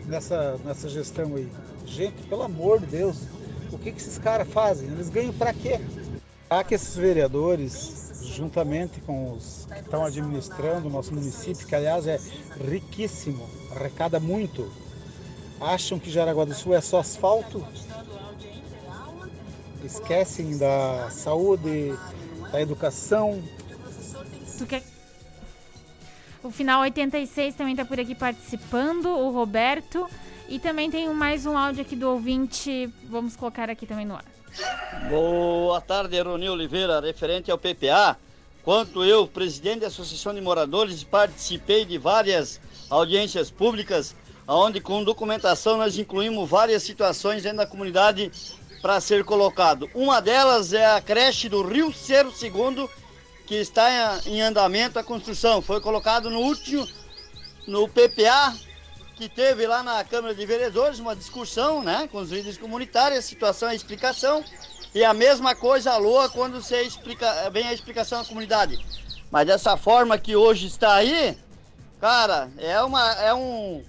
[0.06, 1.50] nessa, nessa gestão aí.
[1.86, 3.24] Gente, pelo amor de Deus,
[3.72, 4.90] o que, que esses caras fazem?
[4.90, 5.80] Eles ganham para quê?
[6.50, 12.08] Há que esses vereadores, juntamente com os que estão administrando o nosso município, que aliás
[12.08, 12.20] é
[12.70, 14.70] riquíssimo, arrecada muito,
[15.62, 17.66] acham que Jaraguá do Sul é só asfalto,
[19.84, 21.94] esquecem da saúde,
[22.52, 23.42] da educação.
[24.58, 24.84] Tu quer...
[26.44, 30.08] O final 86 também está por aqui participando, o Roberto.
[30.50, 34.26] E também tem mais um áudio aqui do ouvinte, vamos colocar aqui também no ar.
[35.10, 38.18] Boa tarde, Rony Oliveira, referente ao PPA.
[38.64, 42.60] Quanto eu, presidente da Associação de Moradores, participei de várias
[42.90, 44.14] audiências públicas,
[44.54, 48.32] onde com documentação nós incluímos várias situações dentro da comunidade
[48.82, 49.90] para ser colocado.
[49.94, 52.90] Uma delas é a creche do Rio Cerro Segundo,
[53.46, 55.62] que está em andamento a construção.
[55.62, 56.88] Foi colocado no último,
[57.68, 58.56] no PPA,
[59.16, 63.72] que teve lá na Câmara de Vereadores uma discussão, né, com os líderes comunitários, situação
[63.72, 64.44] e explicação.
[64.94, 68.84] E a mesma coisa a quando você explica, vem a explicação à comunidade.
[69.30, 71.38] Mas dessa forma que hoje está aí,
[72.02, 73.82] cara, é uma, é um,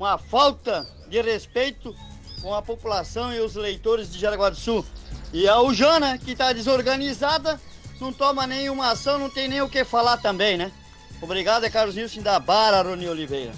[0.00, 1.94] uma falta de respeito
[2.40, 4.84] com a população e os leitores de Jaraguá do Sul.
[5.30, 7.60] E a Ujana, que está desorganizada,
[8.00, 10.72] não toma nenhuma ação, não tem nem o que falar também, né?
[11.20, 13.52] Obrigado, é Carlos Nilson da Bara, Rony Oliveira.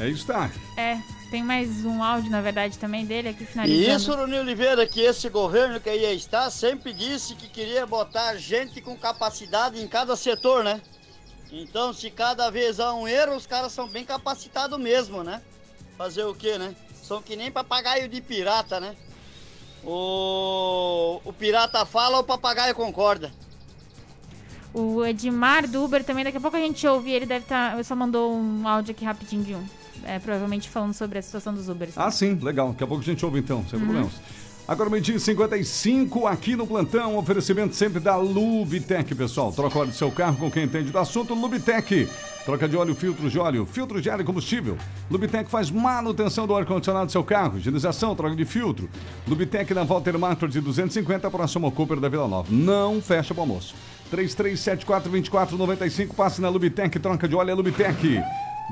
[0.00, 0.50] É isso, tá?
[0.78, 0.98] É,
[1.30, 3.82] tem mais um áudio, na verdade, também dele aqui finalizando.
[3.82, 8.36] E isso, Rony Oliveira, que esse governo que ia estar sempre disse que queria botar
[8.36, 10.80] gente com capacidade em cada setor, né?
[11.56, 15.40] Então, se cada vez há um erro, os caras são bem capacitados mesmo, né?
[15.96, 16.74] Fazer o quê, né?
[17.00, 18.96] São que nem papagaio de pirata, né?
[19.84, 23.30] O, o pirata fala, o papagaio concorda.
[24.72, 27.76] O Edmar do Uber também, daqui a pouco a gente ouve, ele deve estar.
[27.76, 29.64] Tá, só mandou um áudio aqui rapidinho de um.
[30.02, 31.96] É, provavelmente falando sobre a situação dos Ubers.
[31.96, 32.72] Ah, sim, legal.
[32.72, 33.84] Daqui a pouco a gente ouve então, sem uhum.
[33.84, 34.12] problemas.
[34.66, 37.18] Agora, meio-dia 55 aqui no plantão.
[37.18, 39.52] Oferecimento sempre da Lubitec, pessoal.
[39.52, 41.34] Troca óleo do seu carro com quem entende do assunto.
[41.34, 42.08] Lubitec.
[42.46, 44.78] Troca de óleo, filtro de óleo, filtro de ar e combustível.
[45.10, 48.88] Lubitec faz manutenção do ar-condicionado do seu carro, higienização, troca de filtro.
[49.28, 52.48] Lubitec na Walter Matos de 250, próximo ao Cooper da Vila Nova.
[52.50, 53.74] Não fecha o almoço.
[54.10, 58.18] 33742495, passe na Lubitec, troca de óleo é Lubitec.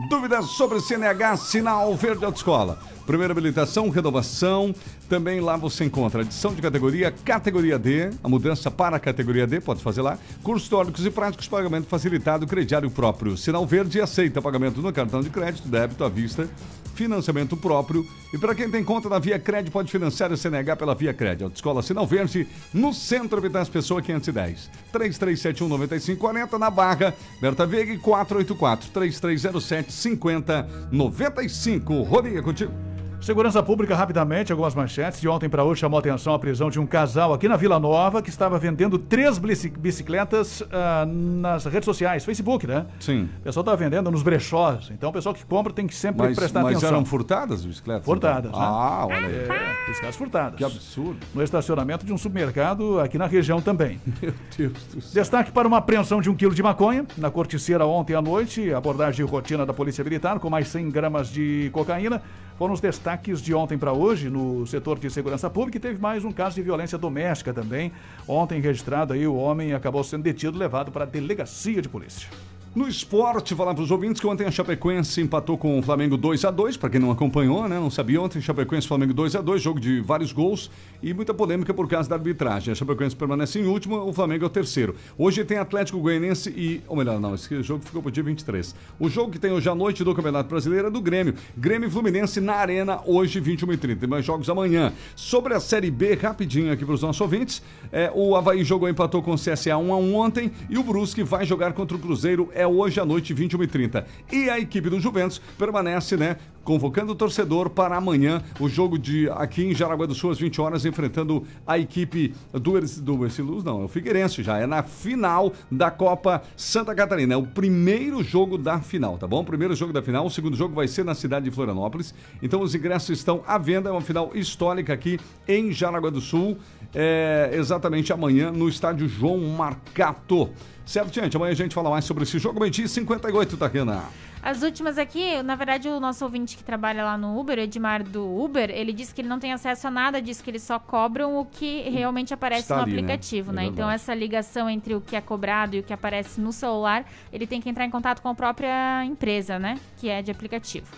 [0.08, 2.78] Dúvidas sobre CNH, Sinal Verde Autoescola.
[3.06, 4.74] Primeira habilitação, renovação.
[5.08, 9.60] Também lá você encontra adição de categoria, categoria D, a mudança para a categoria D,
[9.60, 10.18] pode fazer lá.
[10.42, 13.36] Cursos teóricos e práticos, pagamento facilitado, crediário próprio.
[13.36, 16.48] Sinal Verde aceita pagamento no cartão de crédito, débito à vista
[16.94, 18.06] financiamento próprio.
[18.32, 21.44] E para quem tem conta na Via Cred, pode financiar a CNH pela Via Cred.
[21.44, 24.70] Autoescola Sinal Verde, no centro Habitats Pessoa 510.
[24.92, 32.02] 3371 9540 na Barra, Berta Veiga 484 3307 5095.
[32.02, 32.91] Rodia contigo.
[33.22, 35.20] Segurança Pública, rapidamente, algumas manchetes.
[35.20, 38.20] De ontem para hoje chamou atenção a prisão de um casal aqui na Vila Nova
[38.20, 40.66] que estava vendendo três bicicletas uh,
[41.06, 42.84] nas redes sociais, Facebook, né?
[42.98, 43.28] Sim.
[43.38, 44.90] O pessoal estava vendendo nos brechós.
[44.90, 46.90] Então o pessoal que compra tem que sempre mas, prestar mas atenção.
[46.90, 48.04] Mas eram furtadas as bicicletas?
[48.04, 48.50] Furtadas.
[48.50, 48.60] Então?
[48.60, 48.66] Né?
[48.68, 49.34] Ah, olha aí.
[49.36, 50.58] É, Piscadas furtadas.
[50.58, 51.18] Que absurdo.
[51.32, 54.00] No estacionamento de um supermercado aqui na região também.
[54.20, 55.22] Meu Deus do céu.
[55.22, 58.74] Destaque para uma apreensão de um quilo de maconha na corticeira ontem à noite.
[58.74, 62.20] Abordagem rotina da Polícia Militar com mais 100 gramas de cocaína.
[62.62, 66.24] Foram os destaques de ontem para hoje no setor de segurança pública e teve mais
[66.24, 67.90] um caso de violência doméstica também.
[68.24, 72.28] Ontem registrado aí, o homem acabou sendo detido e levado para a delegacia de polícia.
[72.74, 76.42] No esporte, falar para os ouvintes que ontem a Chapecoense empatou com o Flamengo 2
[76.46, 77.78] a 2 para quem não acompanhou, né?
[77.78, 80.70] Não sabia ontem, Chapecoense Flamengo 2 a 2 jogo de vários gols
[81.02, 82.72] e muita polêmica por causa da arbitragem.
[82.72, 84.96] A Chapecoense permanece em último, o Flamengo é o terceiro.
[85.18, 88.74] Hoje tem Atlético Goianiense e, ou melhor, não, esse jogo ficou para o dia 23.
[88.98, 91.34] O jogo que tem hoje à noite do Campeonato Brasileiro é do Grêmio.
[91.54, 93.98] Grêmio Fluminense na Arena hoje 21h30.
[93.98, 94.94] Tem mais jogos amanhã.
[95.14, 97.62] Sobre a Série B, rapidinho aqui para os nossos ouvintes,
[97.92, 101.22] é, o Havaí jogou empatou com o CSA 1 a 1 ontem e o Brusque
[101.22, 104.04] vai jogar contra o Cruzeiro é hoje à noite 21h30.
[104.30, 109.28] E a equipe do Juventus permanece, né, convocando o torcedor para amanhã o jogo de
[109.30, 113.84] aqui em Jaraguá do Sul às 20 horas enfrentando a equipe do do não, é
[113.84, 118.80] o Figueirense já, é na final da Copa Santa Catarina, é o primeiro jogo da
[118.80, 119.44] final, tá bom?
[119.44, 122.14] Primeiro jogo da final, o segundo jogo vai ser na cidade de Florianópolis.
[122.42, 126.56] Então os ingressos estão à venda, é uma final histórica aqui em Jaraguá do Sul,
[126.94, 130.50] é, exatamente amanhã no estádio João Marcato.
[130.92, 131.34] Certo, gente?
[131.34, 132.60] Amanhã a gente fala mais sobre esse jogo.
[132.60, 134.04] Meio-dia e 58, Tariana.
[134.42, 138.22] As últimas aqui, na verdade, o nosso ouvinte que trabalha lá no Uber, Edmar do
[138.44, 141.38] Uber, ele disse que ele não tem acesso a nada, diz que eles só cobram
[141.38, 142.98] o que realmente aparece Está no ali, né?
[142.98, 143.62] aplicativo, É né?
[143.62, 143.94] Então, verdade.
[143.94, 147.58] essa ligação entre o que é cobrado e o que aparece no celular, ele tem
[147.58, 149.80] que entrar em contato com a própria empresa, né?
[149.96, 150.88] Que é de aplicativo.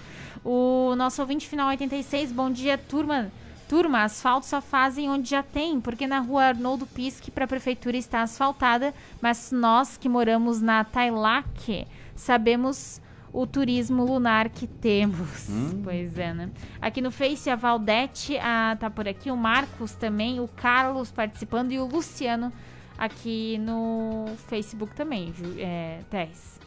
[0.45, 3.30] O nosso ouvinte final 86, bom dia, turma.
[3.75, 7.97] Turma, asfalto só fazem onde já tem, porque na rua Arnoldo Pisque para a prefeitura
[7.97, 13.03] está asfaltada, mas nós que moramos na Tailac sabemos
[13.33, 15.49] o turismo lunar que temos.
[15.83, 16.51] Pois é, né?
[16.81, 21.72] Aqui no Face, a Valdete ah, tá por aqui, o Marcos também, o Carlos participando
[21.72, 22.53] e o Luciano
[22.97, 26.01] aqui no Facebook também, é.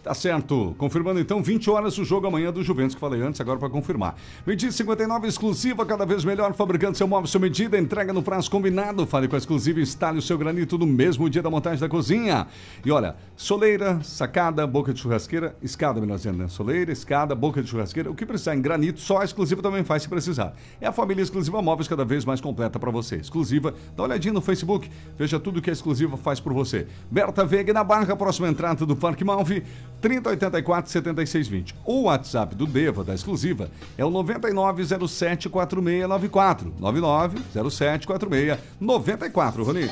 [0.03, 0.73] Tá certo.
[0.77, 4.15] Confirmando então, 20 horas o jogo amanhã do Juventus, que falei antes, agora para confirmar.
[4.45, 9.05] Medida 59 exclusiva, cada vez melhor, fabricando seu móvel, sua medida, entrega no prazo combinado.
[9.05, 11.89] Fale com a exclusiva e instale o seu granito no mesmo dia da montagem da
[11.89, 12.47] cozinha.
[12.85, 16.47] E olha, soleira, sacada, boca de churrasqueira, escada, melhor dizendo, né?
[16.47, 20.03] Soleira, escada, boca de churrasqueira, o que precisar em granito, só a exclusiva também faz
[20.03, 20.55] se precisar.
[20.79, 23.17] É a família exclusiva móveis cada vez mais completa para você.
[23.17, 26.87] Exclusiva, dá uma olhadinha no Facebook, veja tudo que a exclusiva faz por você.
[27.09, 29.63] Berta Veiga na Barra, próxima entrada do Parque Malve,
[30.01, 31.75] 3084 7620.
[31.85, 36.73] O WhatsApp do Deva, da exclusiva, é o 9907 4694.
[36.79, 39.89] 9907 4694, Rony.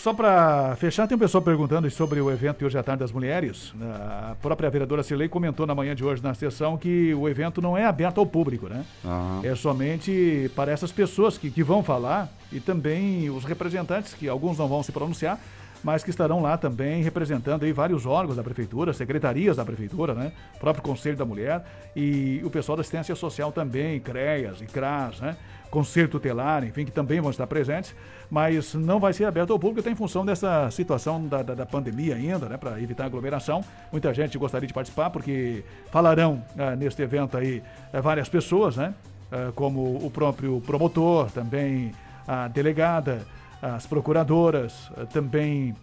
[0.00, 3.12] Só para fechar, tem um pessoal perguntando sobre o evento de hoje à tarde das
[3.12, 3.74] mulheres.
[3.82, 7.76] A própria vereadora Cirlei comentou na manhã de hoje na sessão que o evento não
[7.76, 8.82] é aberto ao público, né?
[9.44, 14.56] É somente para essas pessoas que, que vão falar e também os representantes, que alguns
[14.56, 15.38] não vão se pronunciar,
[15.84, 20.32] mas que estarão lá também representando aí vários órgãos da prefeitura, secretarias da prefeitura, né?
[20.56, 21.62] O próprio Conselho da Mulher
[21.94, 25.36] e o pessoal da assistência social também, CREAS e CRAS, né?
[25.70, 27.94] Conselho Tutelar, enfim, que também vão estar presentes,
[28.30, 31.66] mas não vai ser aberto ao público, até em função dessa situação da, da, da
[31.66, 33.64] pandemia ainda, né, para evitar aglomeração.
[33.90, 37.62] Muita gente gostaria de participar, porque falarão ah, neste evento aí
[37.92, 38.94] eh, várias pessoas, né,
[39.30, 41.92] ah, como o próprio promotor, também
[42.26, 43.26] a delegada,
[43.62, 45.74] as procuradoras, ah, também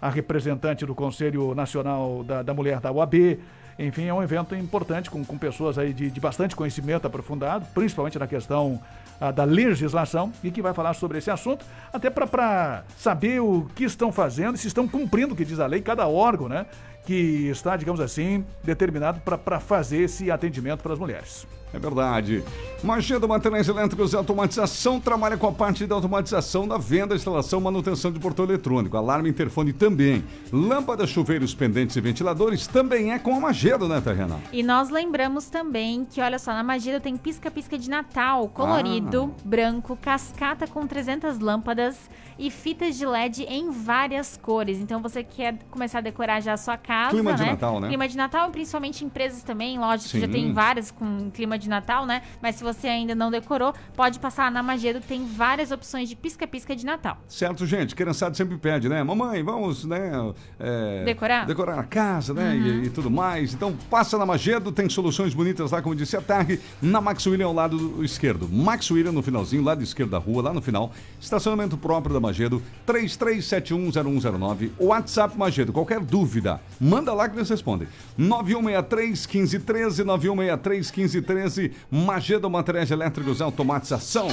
[0.00, 3.40] a representante do Conselho Nacional da, da Mulher da UAB.
[3.78, 8.18] Enfim, é um evento importante com, com pessoas aí de, de bastante conhecimento aprofundado, principalmente
[8.18, 8.80] na questão
[9.20, 13.84] ah, da legislação, e que vai falar sobre esse assunto, até para saber o que
[13.84, 16.66] estão fazendo, se estão cumprindo o que diz a lei, cada órgão, né?
[17.06, 21.46] Que está, digamos assim, determinado para fazer esse atendimento para as mulheres.
[21.74, 22.44] É verdade.
[22.82, 27.60] Magia do Materiais Elétricos e Automatização trabalha com a parte da automatização da venda, instalação,
[27.60, 30.22] manutenção de portão eletrônico, alarme, interfone também.
[30.52, 34.38] Lâmpadas, chuveiros, pendentes e ventiladores também é com a Magedo, né, Terrena?
[34.52, 39.98] E nós lembramos também que, olha só, na Magida tem pisca-pisca de Natal, colorido, branco,
[40.00, 41.98] cascata com 300 lâmpadas
[42.38, 44.78] e fitas de LED em várias cores.
[44.78, 47.50] Então você quer começar a decorar já a sua casa, Clima de né?
[47.50, 47.88] Natal, né?
[47.88, 50.32] Clima de Natal, principalmente empresas também, lojas que já Sim.
[50.32, 52.22] tem várias com clima de Natal, né?
[52.40, 56.74] Mas se você ainda não decorou, pode passar na Magedo, tem várias opções de pisca-pisca
[56.74, 57.18] de Natal.
[57.28, 57.94] Certo, gente?
[57.94, 59.02] Criançada sempre pede, né?
[59.02, 60.12] Mamãe, vamos, né?
[60.58, 61.46] é, Decorar?
[61.46, 62.54] Decorar a casa, né?
[62.54, 62.82] Uhum.
[62.82, 63.54] E, e tudo mais.
[63.54, 67.46] Então, passa na Magedo, tem soluções bonitas lá, como disse a Targ, na Max William
[67.46, 68.48] ao lado do esquerdo.
[68.48, 70.92] Max William no finalzinho, lado esquerdo da rua, lá no final.
[71.20, 74.70] Estacionamento próprio da Magedo, 33710109.
[74.78, 77.88] WhatsApp Magedo, qualquer dúvida, manda lá que eles respondem.
[78.16, 81.53] 9163 1513, 9163 1513,
[81.90, 84.28] Magedo Materiais Elétricos e Automatização.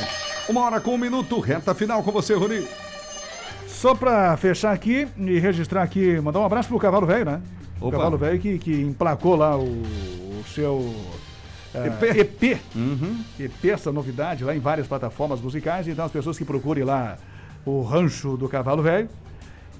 [0.49, 2.65] Uma hora com um minuto, reta final com você, Rony.
[3.67, 7.41] Só pra fechar aqui e registrar aqui, mandar um abraço pro Cavalo Velho, né?
[7.79, 7.97] O Opa.
[7.97, 10.93] Cavalo Velho que, que emplacou lá o, o seu
[11.73, 12.03] eh, EP.
[12.17, 12.61] EP.
[12.75, 13.23] Uhum.
[13.39, 15.87] EP, essa novidade lá em várias plataformas musicais.
[15.87, 17.17] Então as pessoas que procurem lá
[17.65, 19.09] o Rancho do Cavalo Velho.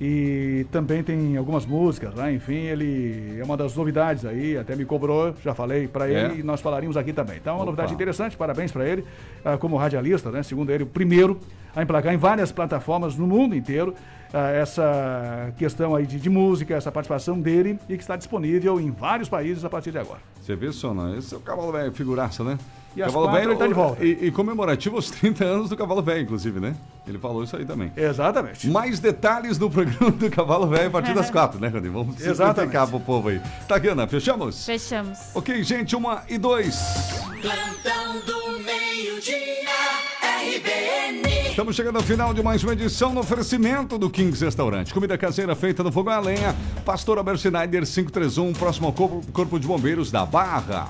[0.03, 4.83] E também tem algumas músicas lá, enfim, ele é uma das novidades aí, até me
[4.83, 6.39] cobrou, já falei pra ele É.
[6.39, 7.37] e nós falaríamos aqui também.
[7.37, 7.65] Então é uma Opa.
[7.67, 9.03] novidade interessante, parabéns pra ele,
[9.45, 10.41] ah, como radialista, né?
[10.41, 11.37] Segundo ele, o primeiro
[11.75, 13.93] a emplacar em várias plataformas no mundo inteiro
[14.33, 19.27] essa questão aí de, de música, essa participação dele e que está disponível em vários
[19.29, 20.19] países a partir de agora.
[20.41, 21.17] Você vê só, não?
[21.17, 22.57] Esse é o cavalo velho, figuraça, né?
[22.95, 24.03] E cavalo quatro velho ele tá de volta.
[24.03, 26.75] E, e comemorativo aos 30 anos do cavalo velho, inclusive, né?
[27.07, 27.91] Ele falou isso aí também.
[27.95, 28.69] Exatamente.
[28.69, 31.89] Mais detalhes no programa do cavalo velho a partir das quatro, né, Rony?
[31.89, 32.55] Vamos Exatamente.
[32.55, 33.41] simplificar pro povo aí.
[33.67, 34.65] Taguana, fechamos?
[34.65, 35.19] Fechamos.
[35.33, 36.75] Ok, gente, uma e dois.
[37.41, 39.37] Plantão do meio-dia,
[40.21, 41.30] RBN.
[41.51, 44.93] Estamos chegando ao final de mais uma edição no oferecimento do Kings Restaurante.
[44.93, 46.55] Comida caseira feita no fogão a lenha.
[46.85, 50.87] Pastor Albert Schneider 531, próximo ao Corpo, Corpo de Bombeiros da Barra.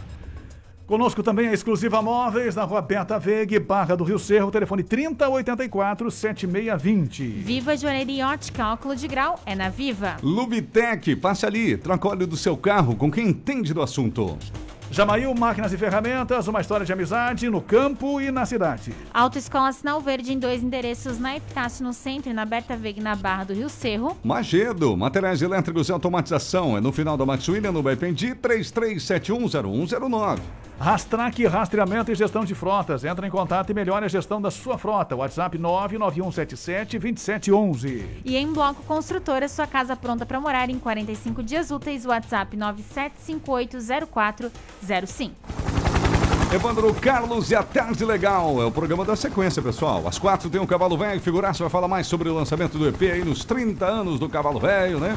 [0.85, 7.41] Conosco também a Exclusiva Móveis, na rua Beta Vegue, Barra do Rio Cerro, telefone 3084-7620.
[7.41, 10.17] Viva Joalheria Ótica, óculos de grau, é na Viva.
[10.21, 14.37] Lubitec, passe ali, troca óleo do seu carro com quem entende do assunto.
[14.91, 18.91] Jamail Máquinas e Ferramentas, uma história de amizade no campo e na cidade.
[19.13, 23.15] Autoescola Sinal Verde em dois endereços na Epitácio no centro e na Berta Veg na
[23.15, 24.17] Barra do Rio Cerro.
[24.21, 26.77] Magedo, materiais elétricos e automatização.
[26.77, 30.39] É no final da Max William, no Baipendi, 33710109.
[30.81, 33.03] Rastrac, rastreamento e gestão de frotas.
[33.03, 35.15] Entra em contato e melhore a gestão da sua frota.
[35.15, 38.03] WhatsApp 991772711.
[38.25, 42.03] E em Bloco Construtora, sua casa pronta para morar em 45 dias úteis.
[42.03, 45.29] WhatsApp 97580405.
[46.51, 48.59] Evandro Carlos e a Tarde Legal.
[48.59, 50.07] É o programa da sequência, pessoal.
[50.07, 51.21] Às quatro tem o Cavalo Velho.
[51.21, 54.59] Figuraça vai falar mais sobre o lançamento do EP aí nos 30 anos do Cavalo
[54.59, 55.15] Velho, né?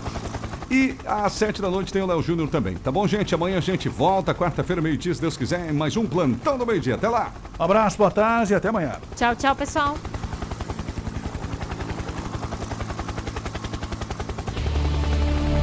[0.70, 2.74] E às sete da noite tem o Léo Júnior também.
[2.76, 3.34] Tá bom, gente?
[3.34, 6.94] Amanhã a gente volta, quarta-feira, meio-dia, se Deus quiser, em mais um Plantão do Meio-Dia.
[6.94, 7.32] Até lá!
[7.58, 8.96] Um abraço, boa tarde e até amanhã.
[9.14, 9.96] Tchau, tchau, pessoal.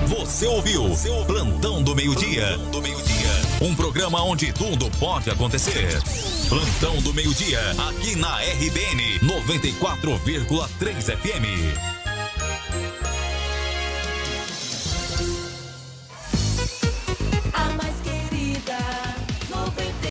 [0.08, 2.58] Você ouviu seu Plantão do Meio-Dia.
[3.62, 6.00] Um programa onde tudo pode acontecer.
[6.48, 12.01] Plantão do Meio-Dia, aqui na RBN 94,3 FM.